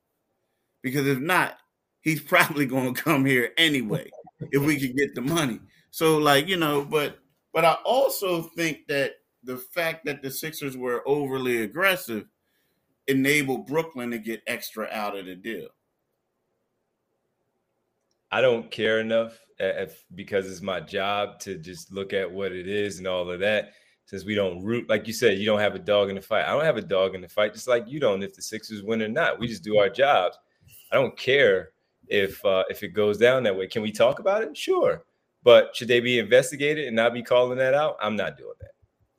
because 0.82 1.06
if 1.06 1.18
not, 1.18 1.58
he's 2.00 2.20
probably 2.34 2.66
going 2.66 2.94
to 2.94 3.02
come 3.02 3.24
here 3.26 3.52
anyway 3.58 4.10
if 4.52 4.62
we 4.64 4.78
could 4.80 4.96
get 4.96 5.14
the 5.14 5.20
money." 5.20 5.60
So 5.90 6.16
like 6.18 6.48
you 6.48 6.56
know, 6.56 6.84
but 6.84 7.18
but 7.52 7.64
I 7.64 7.74
also 7.84 8.42
think 8.56 8.86
that 8.88 9.16
the 9.42 9.56
fact 9.56 10.04
that 10.06 10.22
the 10.22 10.30
Sixers 10.30 10.76
were 10.76 11.02
overly 11.06 11.62
aggressive 11.62 12.26
enabled 13.06 13.66
Brooklyn 13.66 14.10
to 14.10 14.18
get 14.18 14.42
extra 14.46 14.88
out 14.90 15.16
of 15.16 15.26
the 15.26 15.34
deal. 15.34 15.68
I 18.30 18.40
don't 18.40 18.70
care 18.70 19.00
enough 19.00 19.32
uh, 19.60 19.82
if, 19.82 20.04
because 20.14 20.50
it's 20.50 20.62
my 20.62 20.80
job 20.80 21.40
to 21.40 21.56
just 21.56 21.92
look 21.92 22.12
at 22.12 22.30
what 22.30 22.52
it 22.52 22.68
is 22.68 22.98
and 22.98 23.06
all 23.06 23.30
of 23.30 23.40
that. 23.40 23.72
Since 24.06 24.24
we 24.24 24.34
don't 24.34 24.64
root, 24.64 24.88
like 24.88 25.06
you 25.06 25.12
said, 25.12 25.38
you 25.38 25.46
don't 25.46 25.60
have 25.60 25.76
a 25.76 25.78
dog 25.78 26.08
in 26.08 26.16
the 26.16 26.20
fight. 26.20 26.44
I 26.44 26.50
don't 26.50 26.64
have 26.64 26.76
a 26.76 26.82
dog 26.82 27.14
in 27.14 27.20
the 27.20 27.28
fight, 27.28 27.52
just 27.52 27.68
like 27.68 27.88
you 27.88 28.00
don't. 28.00 28.24
If 28.24 28.34
the 28.34 28.42
Sixers 28.42 28.82
win 28.82 29.02
or 29.02 29.08
not, 29.08 29.38
we 29.38 29.46
just 29.46 29.62
do 29.62 29.78
our 29.78 29.88
jobs. 29.88 30.36
I 30.90 30.96
don't 30.96 31.16
care 31.16 31.70
if 32.08 32.44
uh, 32.44 32.64
if 32.68 32.82
it 32.82 32.88
goes 32.88 33.18
down 33.18 33.44
that 33.44 33.56
way. 33.56 33.68
Can 33.68 33.82
we 33.82 33.92
talk 33.92 34.18
about 34.18 34.42
it? 34.42 34.56
Sure, 34.56 35.04
but 35.44 35.76
should 35.76 35.86
they 35.86 36.00
be 36.00 36.18
investigated 36.18 36.88
and 36.88 36.96
not 36.96 37.14
be 37.14 37.22
calling 37.22 37.58
that 37.58 37.72
out? 37.72 37.96
I'm 38.00 38.16
not 38.16 38.36
doing 38.36 38.54
that. 38.60 38.72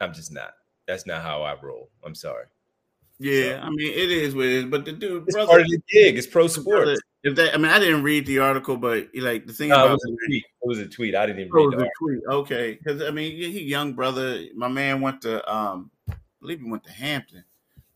I'm 0.03 0.13
just 0.13 0.31
not. 0.31 0.55
That's 0.87 1.05
not 1.05 1.21
how 1.21 1.41
I 1.41 1.55
roll. 1.61 1.89
I'm 2.03 2.15
sorry. 2.15 2.45
Yeah, 3.21 3.59
I 3.63 3.69
mean 3.69 3.91
it 3.91 4.09
is 4.11 4.33
what 4.35 4.45
it 4.45 4.51
is. 4.53 4.65
But 4.65 4.85
the 4.85 4.93
dude, 4.93 5.23
It's 5.27 5.35
brother, 5.35 5.47
part 5.49 5.61
of 5.61 5.67
the 5.67 5.79
gig. 5.89 6.17
It's 6.17 6.27
pro 6.27 6.47
sports. 6.47 6.99
if 7.23 7.35
that, 7.35 7.53
I 7.53 7.57
mean, 7.57 7.71
I 7.71 7.77
didn't 7.79 8.03
read 8.03 8.25
the 8.25 8.39
article, 8.39 8.77
but 8.77 9.09
like 9.13 9.45
the 9.45 9.53
thing 9.53 9.69
No, 9.69 9.75
it 9.75 9.85
about 9.85 9.91
was 9.91 10.03
a 10.05 10.27
tweet. 10.27 10.43
It 10.45 10.67
was 10.67 10.79
a 10.79 10.87
tweet. 10.87 11.15
I 11.15 11.25
didn't 11.27 11.39
even 11.41 11.51
Oh, 11.53 11.65
read 11.67 11.73
it 11.73 11.77
the 11.79 11.89
tweet. 11.99 12.19
Okay, 12.29 12.73
because 12.73 13.01
I 13.03 13.11
mean, 13.11 13.31
he 13.31 13.61
young 13.63 13.93
brother. 13.93 14.43
My 14.55 14.67
man 14.67 15.01
went 15.01 15.21
to, 15.21 15.53
um, 15.53 15.91
I 16.09 16.15
believe 16.41 16.61
he 16.61 16.69
went 16.69 16.83
to 16.85 16.91
Hampton, 16.91 17.43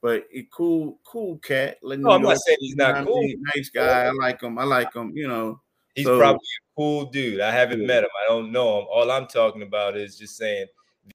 but 0.01 0.27
he 0.31 0.47
cool, 0.53 0.99
cool 1.03 1.37
cat. 1.39 1.79
letting 1.81 2.03
No, 2.03 2.11
I'm 2.11 2.21
know, 2.21 2.29
not 2.29 2.37
saying 2.37 2.57
he's 2.61 2.75
not 2.75 3.05
cool. 3.05 3.27
Nice 3.55 3.69
guy. 3.69 4.05
I 4.05 4.11
like 4.11 4.41
him. 4.41 4.59
I 4.59 4.63
like 4.63 4.93
him. 4.93 5.11
You 5.17 5.27
know. 5.27 5.61
He's 5.95 6.05
So- 6.05 6.19
probably 6.19 6.39
a 6.39 6.75
cool 6.77 7.05
dude. 7.05 7.39
I 7.39 7.51
haven't 7.51 7.79
Yeah. 7.81 7.87
met 7.87 8.03
him. 8.03 8.09
I 8.23 8.27
don't 8.27 8.51
know 8.51 8.79
him. 8.79 8.85
All 8.91 9.09
I'm 9.09 9.27
talking 9.27 9.61
about 9.61 9.95
is 9.97 10.17
just 10.19 10.35
saying 10.35 10.67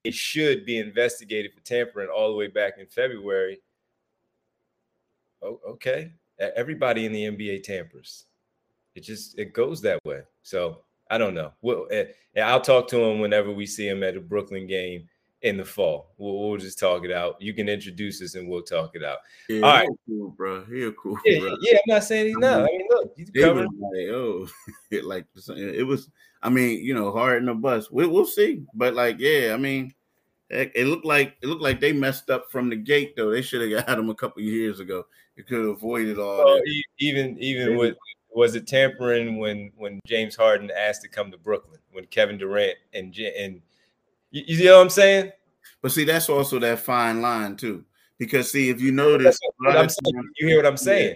they 0.03 0.09
should 0.11 0.65
be 0.65 0.77
investigated 0.79 1.53
for 1.53 1.59
tampering 1.61 2.09
all 2.09 2.29
the 2.31 2.35
way 2.35 2.47
back 2.47 2.79
in 2.79 2.87
February. 2.87 3.61
Oh, 5.41 5.59
okay. 5.67 6.11
Everybody 6.39 7.05
in 7.05 7.11
the 7.13 7.25
NBA 7.25 7.63
tampers. 7.63 8.25
It 8.95 9.01
just 9.03 9.37
it 9.37 9.53
goes 9.53 9.81
that 9.81 9.99
way. 10.05 10.21
So 10.43 10.81
I 11.09 11.17
don't 11.17 11.33
know. 11.33 11.51
Well, 11.61 11.87
eh, 11.91 12.05
eh, 12.35 12.41
I'll 12.41 12.61
talk 12.61 12.87
to 12.89 13.01
him 13.03 13.19
whenever 13.19 13.51
we 13.51 13.65
see 13.65 13.87
him 13.87 14.03
at 14.03 14.17
a 14.17 14.21
Brooklyn 14.21 14.65
game 14.67 15.07
in 15.43 15.57
the 15.57 15.65
fall. 15.65 16.13
We'll, 16.17 16.37
we'll 16.49 16.57
just 16.57 16.79
talk 16.79 17.03
it 17.05 17.11
out. 17.11 17.41
You 17.41 17.53
can 17.53 17.67
introduce 17.69 18.21
us 18.21 18.35
and 18.35 18.47
we'll 18.47 18.61
talk 18.63 18.95
it 18.95 19.03
out. 19.03 19.19
Yeah, 19.49 19.61
All 19.61 19.73
right. 19.73 19.89
cool, 20.07 20.29
bro. 20.31 20.63
He 20.65 20.83
a 20.83 20.91
cool, 20.91 21.17
Yeah, 21.25 21.39
bro. 21.39 21.55
yeah. 21.61 21.77
I'm 21.77 21.81
not 21.95 22.03
saying 22.03 22.27
he's 22.27 22.37
not. 22.37 22.61
I 22.61 22.65
mean, 22.65 22.87
look, 22.89 23.13
he's 23.17 23.29
covering. 23.31 23.67
like, 23.79 24.07
oh, 24.15 24.47
it 24.91 25.03
like 25.05 25.25
it 25.55 25.85
was. 25.85 26.09
I 26.43 26.49
mean, 26.49 26.83
you 26.83 26.93
know, 26.95 27.11
hard 27.11 27.37
in 27.37 27.45
the 27.45 27.53
bus. 27.53 27.91
We, 27.91 28.07
we'll 28.07 28.25
see, 28.25 28.63
but 28.73 28.93
like, 28.95 29.17
yeah, 29.19 29.53
I 29.53 29.57
mean, 29.57 29.93
it, 30.51 30.71
it 30.75 30.85
looked 30.87 31.05
like 31.05 31.37
it 31.41 31.47
looked 31.47 31.61
like 31.61 31.79
they 31.79 31.93
messed 31.93 32.29
up 32.29 32.51
from 32.51 32.69
the 32.69 32.75
gate. 32.75 33.15
Though 33.15 33.31
they 33.31 33.41
should 33.41 33.71
have 33.71 33.85
got 33.85 33.97
him 33.97 34.09
a 34.09 34.15
couple 34.15 34.41
years 34.41 34.79
ago. 34.79 35.05
It 35.37 35.47
could 35.47 35.59
have 35.59 35.69
avoided 35.69 36.19
all 36.19 36.43
Well, 36.43 36.55
that. 36.57 36.83
even 36.99 37.37
even 37.39 37.67
Maybe. 37.69 37.77
with 37.77 37.97
was 38.33 38.55
it 38.55 38.67
tampering 38.67 39.37
when 39.37 39.71
when 39.77 39.99
James 40.05 40.35
Harden 40.35 40.69
asked 40.77 41.01
to 41.03 41.07
come 41.07 41.31
to 41.31 41.37
Brooklyn 41.37 41.79
when 41.91 42.05
Kevin 42.05 42.37
Durant 42.37 42.77
and 42.93 43.15
and 43.17 43.61
you, 44.31 44.43
you 44.45 44.65
know 44.65 44.77
what 44.77 44.83
I'm 44.83 44.89
saying? 44.89 45.31
But 45.81 45.91
see, 45.91 46.03
that's 46.03 46.29
also 46.29 46.59
that 46.59 46.79
fine 46.79 47.21
line 47.21 47.55
too, 47.55 47.83
because 48.17 48.51
see, 48.51 48.69
if 48.69 48.81
you 48.81 48.91
notice, 48.91 49.39
saying. 49.63 50.29
You 50.39 50.47
hear 50.47 50.57
what 50.57 50.65
I'm 50.65 50.77
saying? 50.77 51.15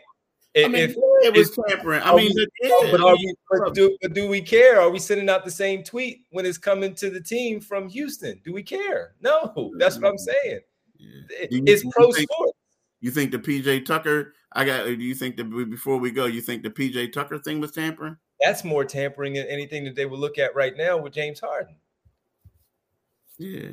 I 0.56 0.60
If- 0.62 0.72
mean, 0.72 0.84
if- 0.84 0.96
it 1.24 1.34
was 1.36 1.50
if- 1.58 1.66
tampering. 1.68 2.02
I 2.02 2.16
mean, 2.16 2.32
we- 2.34 2.48
yeah, 2.62 2.92
but 2.92 3.02
are 3.02 3.16
we 3.16 3.36
but 3.52 3.74
do, 3.74 3.98
but 4.02 4.14
do 4.14 4.28
we 4.30 4.42
care? 4.42 4.80
Are 4.80 4.90
we 4.90 5.00
sending 5.00 5.30
out 5.30 5.44
the 5.44 5.52
same 5.52 5.84
tweet 5.84 6.22
when 6.30 6.46
it's 6.46 6.58
coming 6.58 6.96
to 6.96 7.10
the 7.10 7.20
team 7.22 7.60
from 7.60 7.90
Houston? 7.90 8.40
Do 8.46 8.54
we 8.54 8.64
care? 8.64 9.16
No, 9.22 9.74
that's 9.78 9.98
what 10.00 10.10
I'm 10.10 10.18
saying. 10.18 10.62
yeah. 10.98 11.10
It- 11.30 11.52
You- 11.52 11.64
it's 11.68 11.84
you 11.84 11.92
pro 11.92 12.12
think- 12.12 12.30
sports. 12.32 12.54
You 13.02 13.12
think 13.12 13.32
the 13.32 13.40
PJ 13.40 13.82
Tucker? 13.86 14.34
I 14.54 14.64
got. 14.66 14.82
Uh, 14.82 14.96
do 14.96 15.04
you 15.04 15.14
think 15.14 15.36
that 15.38 15.44
before 15.70 15.98
we 15.98 16.10
go, 16.12 16.26
you 16.26 16.40
think 16.42 16.64
the 16.64 16.70
PJ 16.70 17.12
Tucker 17.12 17.38
thing 17.38 17.60
was 17.60 17.72
tampering? 17.74 18.16
That's 18.40 18.64
more 18.64 18.86
tampering 18.86 19.34
than 19.34 19.46
anything 19.48 19.84
that 19.84 19.96
they 19.96 20.06
would 20.06 20.20
look 20.20 20.38
at 20.38 20.56
right 20.56 20.76
now 20.76 20.98
with 20.98 21.14
James 21.14 21.40
Harden. 21.42 21.76
Yeah. 23.38 23.70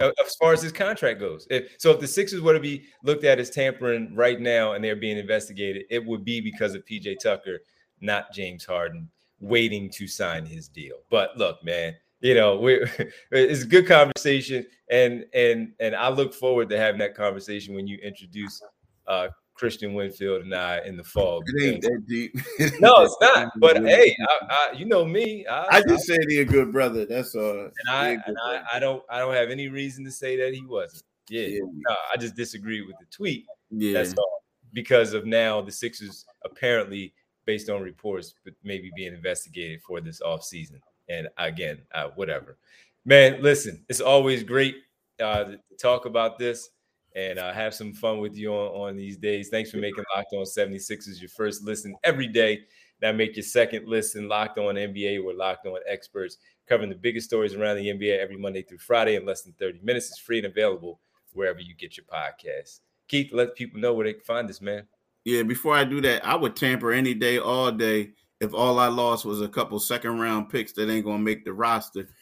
As 0.00 0.34
far 0.36 0.52
as 0.52 0.62
his 0.62 0.72
contract 0.72 1.20
goes. 1.20 1.46
If 1.50 1.74
so, 1.78 1.90
if 1.90 2.00
the 2.00 2.06
Sixers 2.06 2.40
were 2.40 2.54
to 2.54 2.60
be 2.60 2.84
looked 3.02 3.24
at 3.24 3.38
as 3.38 3.50
tampering 3.50 4.14
right 4.14 4.40
now 4.40 4.72
and 4.72 4.84
they're 4.84 4.96
being 4.96 5.18
investigated, 5.18 5.84
it 5.90 6.04
would 6.04 6.24
be 6.24 6.40
because 6.40 6.74
of 6.74 6.84
PJ 6.84 7.18
Tucker, 7.22 7.60
not 8.00 8.32
James 8.32 8.64
Harden, 8.64 9.08
waiting 9.40 9.90
to 9.90 10.06
sign 10.06 10.46
his 10.46 10.68
deal. 10.68 10.96
But 11.10 11.36
look, 11.36 11.62
man, 11.64 11.94
you 12.20 12.34
know, 12.34 12.58
we 12.58 12.86
it's 13.30 13.62
a 13.62 13.66
good 13.66 13.86
conversation, 13.86 14.66
and 14.90 15.26
and 15.34 15.72
and 15.80 15.94
I 15.94 16.08
look 16.08 16.34
forward 16.34 16.68
to 16.70 16.78
having 16.78 16.98
that 17.00 17.14
conversation 17.14 17.74
when 17.74 17.86
you 17.86 17.98
introduce 17.98 18.62
uh 19.06 19.28
Christian 19.54 19.94
Winfield 19.94 20.42
and 20.42 20.54
I 20.54 20.80
in 20.84 20.96
the 20.96 21.04
fall. 21.04 21.42
It 21.46 21.62
ain't 21.64 21.82
that 21.82 22.04
deep. 22.08 22.34
No, 22.80 23.02
it's 23.02 23.16
not. 23.20 23.52
But 23.58 23.78
hey, 23.84 24.14
I, 24.28 24.38
I, 24.50 24.72
you 24.76 24.84
know 24.84 25.04
me. 25.04 25.46
I, 25.46 25.76
I 25.76 25.82
just 25.88 26.04
said 26.06 26.18
he 26.28 26.40
a 26.40 26.44
good 26.44 26.72
brother. 26.72 27.06
That's 27.06 27.34
all. 27.34 27.68
and 27.68 27.72
I, 27.88 28.08
He 28.08 28.14
a 28.14 28.16
good 28.18 28.24
and 28.28 28.36
I. 28.44 28.62
I 28.74 28.78
don't 28.78 29.02
I 29.08 29.18
don't 29.20 29.34
have 29.34 29.50
any 29.50 29.68
reason 29.68 30.04
to 30.04 30.10
say 30.10 30.36
that 30.38 30.52
he 30.54 30.64
wasn't. 30.66 31.02
Yeah, 31.28 31.46
Yeah. 31.46 31.60
no, 31.62 31.94
I 32.12 32.16
just 32.16 32.34
disagree 32.36 32.82
with 32.82 32.96
the 32.98 33.06
tweet. 33.10 33.46
yeah. 33.70 33.92
That's 33.94 34.12
all 34.18 34.42
because 34.72 35.14
of 35.14 35.24
now 35.24 35.60
the 35.62 35.70
Sixers 35.72 36.26
apparently, 36.44 37.14
based 37.46 37.70
on 37.70 37.80
reports, 37.80 38.34
but 38.44 38.54
maybe 38.64 38.90
being 38.96 39.14
investigated 39.14 39.80
for 39.82 40.00
this 40.00 40.20
offseason. 40.20 40.80
And 41.08 41.28
again, 41.38 41.78
uh, 41.94 42.08
whatever. 42.16 42.56
Man, 43.04 43.40
listen, 43.42 43.84
it's 43.88 44.00
always 44.00 44.42
great 44.42 44.76
uh, 45.22 45.44
to 45.44 45.58
talk 45.78 46.06
about 46.06 46.38
this 46.38 46.70
and 47.14 47.38
uh, 47.38 47.52
have 47.52 47.74
some 47.74 47.92
fun 47.92 48.18
with 48.18 48.36
you 48.36 48.52
on, 48.52 48.90
on 48.90 48.96
these 48.96 49.16
days. 49.16 49.48
Thanks 49.48 49.70
for 49.70 49.76
making 49.78 50.04
Locked 50.14 50.32
On 50.32 50.44
76ers 50.44 51.20
your 51.20 51.30
first 51.30 51.62
listen 51.62 51.96
every 52.04 52.28
day. 52.28 52.64
That 53.00 53.16
make 53.16 53.36
your 53.36 53.42
second 53.42 53.86
listen 53.86 54.28
Locked 54.28 54.58
On 54.58 54.74
NBA. 54.74 55.22
We're 55.22 55.34
Locked 55.34 55.66
On 55.66 55.78
experts 55.86 56.38
covering 56.68 56.88
the 56.88 56.96
biggest 56.96 57.26
stories 57.26 57.54
around 57.54 57.76
the 57.76 57.88
NBA 57.88 58.18
every 58.18 58.36
Monday 58.36 58.62
through 58.62 58.78
Friday 58.78 59.16
in 59.16 59.26
less 59.26 59.42
than 59.42 59.52
30 59.58 59.80
minutes. 59.82 60.08
It's 60.08 60.18
free 60.18 60.38
and 60.38 60.46
available 60.46 61.00
wherever 61.32 61.60
you 61.60 61.74
get 61.74 61.96
your 61.96 62.06
podcasts. 62.06 62.80
Keith, 63.08 63.32
let 63.32 63.54
people 63.54 63.80
know 63.80 63.92
where 63.92 64.06
they 64.06 64.14
can 64.14 64.22
find 64.22 64.48
us, 64.48 64.60
man. 64.60 64.86
Yeah, 65.24 65.42
before 65.42 65.74
I 65.74 65.84
do 65.84 66.00
that, 66.02 66.24
I 66.24 66.36
would 66.36 66.56
tamper 66.56 66.92
any 66.92 67.14
day, 67.14 67.38
all 67.38 67.72
day, 67.72 68.12
if 68.40 68.54
all 68.54 68.78
I 68.78 68.88
lost 68.88 69.24
was 69.24 69.40
a 69.40 69.48
couple 69.48 69.78
second 69.80 70.18
round 70.18 70.50
picks 70.50 70.72
that 70.72 70.90
ain't 70.90 71.04
gonna 71.04 71.18
make 71.18 71.44
the 71.44 71.52
roster. 71.52 72.08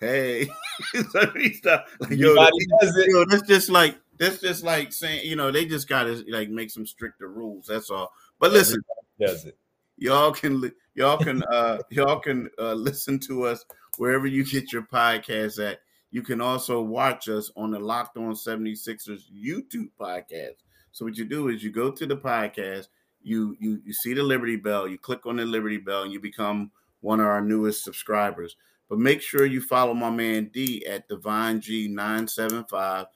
Hey, 0.00 0.46
so 0.92 1.20
like, 1.34 1.64
yo, 2.10 2.34
yo, 2.34 3.24
that's 3.24 3.48
just 3.48 3.70
like 3.70 3.96
that's 4.18 4.40
just 4.40 4.62
like 4.62 4.92
saying, 4.92 5.26
you 5.26 5.36
know, 5.36 5.50
they 5.50 5.64
just 5.64 5.88
gotta 5.88 6.24
like 6.28 6.50
make 6.50 6.70
some 6.70 6.86
stricter 6.86 7.28
rules. 7.28 7.66
That's 7.66 7.90
all. 7.90 8.12
But 8.38 8.52
listen, 8.52 8.82
Does 9.20 9.44
it? 9.44 9.56
y'all 9.96 10.32
can 10.32 10.72
y'all 10.94 11.18
can 11.18 11.42
uh 11.44 11.78
y'all 11.90 12.20
can 12.20 12.48
uh 12.58 12.74
listen 12.74 13.18
to 13.20 13.44
us 13.44 13.64
wherever 13.98 14.26
you 14.26 14.44
get 14.44 14.72
your 14.72 14.82
podcast 14.82 15.64
at. 15.64 15.80
You 16.10 16.22
can 16.22 16.40
also 16.42 16.82
watch 16.82 17.28
us 17.28 17.50
on 17.56 17.70
the 17.70 17.78
Locked 17.78 18.18
On 18.18 18.34
76ers 18.34 19.22
YouTube 19.34 19.88
podcast. 19.98 20.56
So 20.92 21.06
what 21.06 21.16
you 21.16 21.24
do 21.24 21.48
is 21.48 21.64
you 21.64 21.70
go 21.70 21.90
to 21.90 22.06
the 22.06 22.16
podcast, 22.16 22.88
you 23.22 23.56
you 23.58 23.80
you 23.84 23.92
see 23.92 24.12
the 24.12 24.22
Liberty 24.22 24.56
Bell, 24.56 24.86
you 24.86 24.98
click 24.98 25.24
on 25.24 25.36
the 25.36 25.44
Liberty 25.46 25.78
Bell, 25.78 26.02
and 26.02 26.12
you 26.12 26.20
become 26.20 26.70
one 27.00 27.20
of 27.20 27.26
our 27.26 27.40
newest 27.40 27.82
subscribers. 27.82 28.56
But 28.88 28.98
make 28.98 29.22
sure 29.22 29.46
you 29.46 29.62
follow 29.62 29.94
my 29.94 30.10
man 30.10 30.50
D 30.52 30.84
at 30.86 31.08
Devon 31.08 31.62
G 31.62 31.88
nine 31.88 32.28
seven 32.28 32.64
five. 32.64 33.06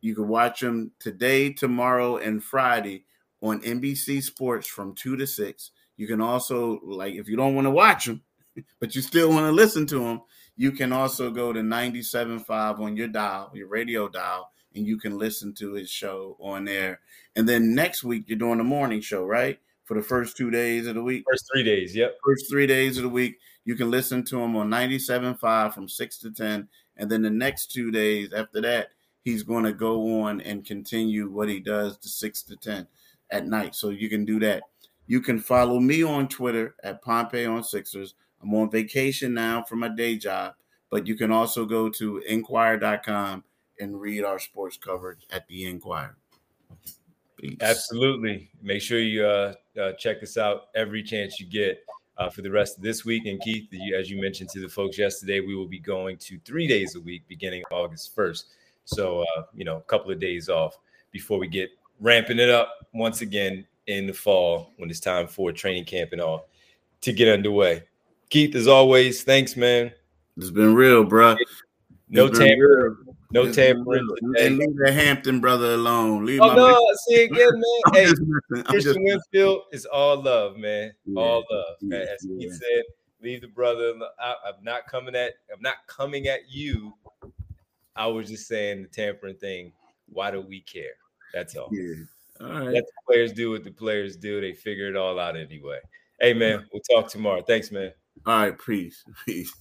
You 0.00 0.14
can 0.14 0.28
watch 0.28 0.60
them 0.60 0.92
today, 0.98 1.52
tomorrow, 1.52 2.16
and 2.16 2.42
Friday 2.42 3.04
on 3.42 3.60
NBC 3.60 4.22
Sports 4.22 4.66
from 4.66 4.94
two 4.94 5.16
to 5.16 5.26
six. 5.26 5.70
You 5.96 6.06
can 6.06 6.20
also 6.20 6.80
like 6.84 7.14
if 7.14 7.28
you 7.28 7.36
don't 7.36 7.54
want 7.54 7.66
to 7.66 7.70
watch 7.70 8.06
them, 8.06 8.22
but 8.80 8.94
you 8.94 9.02
still 9.02 9.30
want 9.30 9.46
to 9.46 9.52
listen 9.52 9.86
to 9.86 9.98
them, 9.98 10.22
you 10.56 10.72
can 10.72 10.92
also 10.92 11.30
go 11.30 11.52
to 11.52 11.60
97.5 11.60 12.80
on 12.80 12.96
your 12.96 13.08
dial, 13.08 13.50
your 13.54 13.68
radio 13.68 14.08
dial, 14.08 14.50
and 14.74 14.86
you 14.86 14.98
can 14.98 15.18
listen 15.18 15.54
to 15.54 15.72
his 15.72 15.90
show 15.90 16.36
on 16.40 16.64
there. 16.64 17.00
And 17.34 17.48
then 17.48 17.74
next 17.74 18.04
week 18.04 18.24
you're 18.26 18.38
doing 18.38 18.60
a 18.60 18.64
morning 18.64 19.00
show, 19.00 19.24
right? 19.24 19.58
For 19.84 19.94
the 19.94 20.02
first 20.02 20.36
two 20.36 20.50
days 20.50 20.86
of 20.86 20.94
the 20.94 21.02
week. 21.02 21.24
First 21.30 21.48
three 21.52 21.62
days, 21.62 21.94
yep. 21.94 22.16
First 22.24 22.50
three 22.50 22.66
days 22.66 22.96
of 22.96 23.04
the 23.04 23.08
week. 23.08 23.38
You 23.64 23.74
can 23.74 23.90
listen 23.90 24.24
to 24.26 24.40
him 24.40 24.56
on 24.56 24.70
97.5 24.70 25.74
from 25.74 25.88
6 25.88 26.18
to 26.18 26.30
10. 26.30 26.68
And 26.96 27.10
then 27.10 27.22
the 27.22 27.30
next 27.30 27.72
two 27.72 27.90
days 27.90 28.32
after 28.32 28.60
that, 28.62 28.88
he's 29.26 29.42
going 29.42 29.64
to 29.64 29.72
go 29.72 30.22
on 30.22 30.40
and 30.42 30.64
continue 30.64 31.28
what 31.28 31.48
he 31.48 31.58
does 31.58 31.98
to 31.98 32.08
6 32.08 32.42
to 32.44 32.54
10 32.54 32.86
at 33.32 33.44
night. 33.44 33.74
So 33.74 33.88
you 33.88 34.08
can 34.08 34.24
do 34.24 34.38
that. 34.38 34.62
You 35.08 35.20
can 35.20 35.40
follow 35.40 35.80
me 35.80 36.04
on 36.04 36.28
Twitter 36.28 36.76
at 36.84 37.02
Pompey 37.02 37.44
on 37.44 37.64
Sixers. 37.64 38.14
I'm 38.40 38.54
on 38.54 38.70
vacation 38.70 39.34
now 39.34 39.64
for 39.64 39.74
my 39.74 39.88
day 39.88 40.16
job, 40.16 40.54
but 40.92 41.08
you 41.08 41.16
can 41.16 41.32
also 41.32 41.64
go 41.64 41.88
to 41.90 42.18
inquirer.com 42.18 43.42
and 43.80 44.00
read 44.00 44.22
our 44.22 44.38
sports 44.38 44.76
coverage 44.76 45.26
at 45.32 45.48
the 45.48 45.66
Inquirer. 45.66 46.16
Peace. 47.36 47.56
Absolutely. 47.60 48.48
Make 48.62 48.80
sure 48.80 49.00
you 49.00 49.26
uh, 49.26 49.54
uh, 49.78 49.92
check 49.94 50.22
us 50.22 50.36
out 50.36 50.68
every 50.76 51.02
chance 51.02 51.40
you 51.40 51.46
get 51.46 51.84
uh, 52.16 52.30
for 52.30 52.42
the 52.42 52.50
rest 52.50 52.76
of 52.76 52.84
this 52.84 53.04
week. 53.04 53.26
And 53.26 53.40
Keith, 53.40 53.68
as 53.98 54.08
you 54.08 54.20
mentioned 54.20 54.50
to 54.50 54.60
the 54.60 54.68
folks 54.68 54.96
yesterday, 54.96 55.40
we 55.40 55.56
will 55.56 55.66
be 55.66 55.80
going 55.80 56.16
to 56.18 56.38
three 56.44 56.68
days 56.68 56.94
a 56.94 57.00
week 57.00 57.26
beginning 57.26 57.64
August 57.72 58.14
1st. 58.14 58.44
So, 58.86 59.22
uh, 59.22 59.42
you 59.54 59.64
know, 59.64 59.76
a 59.76 59.82
couple 59.82 60.10
of 60.10 60.18
days 60.18 60.48
off 60.48 60.78
before 61.10 61.38
we 61.38 61.48
get 61.48 61.70
ramping 62.00 62.38
it 62.38 62.48
up 62.48 62.88
once 62.94 63.20
again 63.20 63.66
in 63.86 64.06
the 64.06 64.12
fall 64.12 64.72
when 64.78 64.90
it's 64.90 65.00
time 65.00 65.26
for 65.26 65.52
training 65.52 65.84
camp 65.84 66.12
and 66.12 66.20
all 66.20 66.48
to 67.02 67.12
get 67.12 67.28
underway. 67.28 67.82
Keith, 68.30 68.54
as 68.54 68.66
always, 68.66 69.22
thanks, 69.22 69.56
man. 69.56 69.92
It's 70.36 70.50
been 70.50 70.74
real, 70.74 71.04
bro. 71.04 71.36
No 72.08 72.28
tampering. 72.28 72.96
No 73.32 73.52
tampering. 73.52 74.08
And 74.38 74.58
leave 74.58 74.76
the 74.76 74.92
Hampton 74.92 75.40
brother 75.40 75.74
alone. 75.74 76.24
Leave 76.24 76.40
oh 76.40 76.54
no, 76.54 76.94
see 77.08 77.24
again, 77.24 77.50
man. 77.52 77.94
hey, 78.54 78.62
Christian 78.64 79.02
Winfield 79.02 79.62
is 79.72 79.84
all 79.86 80.22
love, 80.22 80.56
man. 80.56 80.92
Yeah, 81.04 81.20
all 81.20 81.44
love. 81.50 81.76
Yeah, 81.80 81.98
As 81.98 82.24
yeah. 82.28 82.38
Keith 82.38 82.52
said, 82.52 82.82
leave 83.20 83.40
the 83.40 83.48
brother. 83.48 83.94
I'm 84.20 84.62
not 84.62 84.86
coming 84.86 85.16
at. 85.16 85.34
I'm 85.52 85.62
not 85.62 85.76
coming 85.88 86.28
at 86.28 86.48
you. 86.48 86.94
I 87.96 88.06
was 88.06 88.28
just 88.28 88.46
saying 88.46 88.82
the 88.82 88.88
tampering 88.88 89.36
thing. 89.36 89.72
Why 90.08 90.30
do 90.30 90.40
we 90.40 90.60
care? 90.60 90.94
That's 91.32 91.56
all. 91.56 91.70
Yeah. 91.72 91.94
All 92.40 92.48
right. 92.48 92.74
Let 92.74 92.84
the 92.84 92.92
players 93.06 93.32
do 93.32 93.50
what 93.50 93.64
the 93.64 93.70
players 93.70 94.16
do. 94.16 94.40
They 94.40 94.52
figure 94.52 94.88
it 94.88 94.96
all 94.96 95.18
out 95.18 95.36
anyway. 95.36 95.78
Hey 96.20 96.32
man, 96.32 96.66
we'll 96.72 96.82
talk 96.82 97.10
tomorrow. 97.10 97.42
Thanks, 97.42 97.70
man. 97.70 97.92
All 98.24 98.38
right, 98.38 98.58
peace. 98.58 99.04
Peace. 99.26 99.52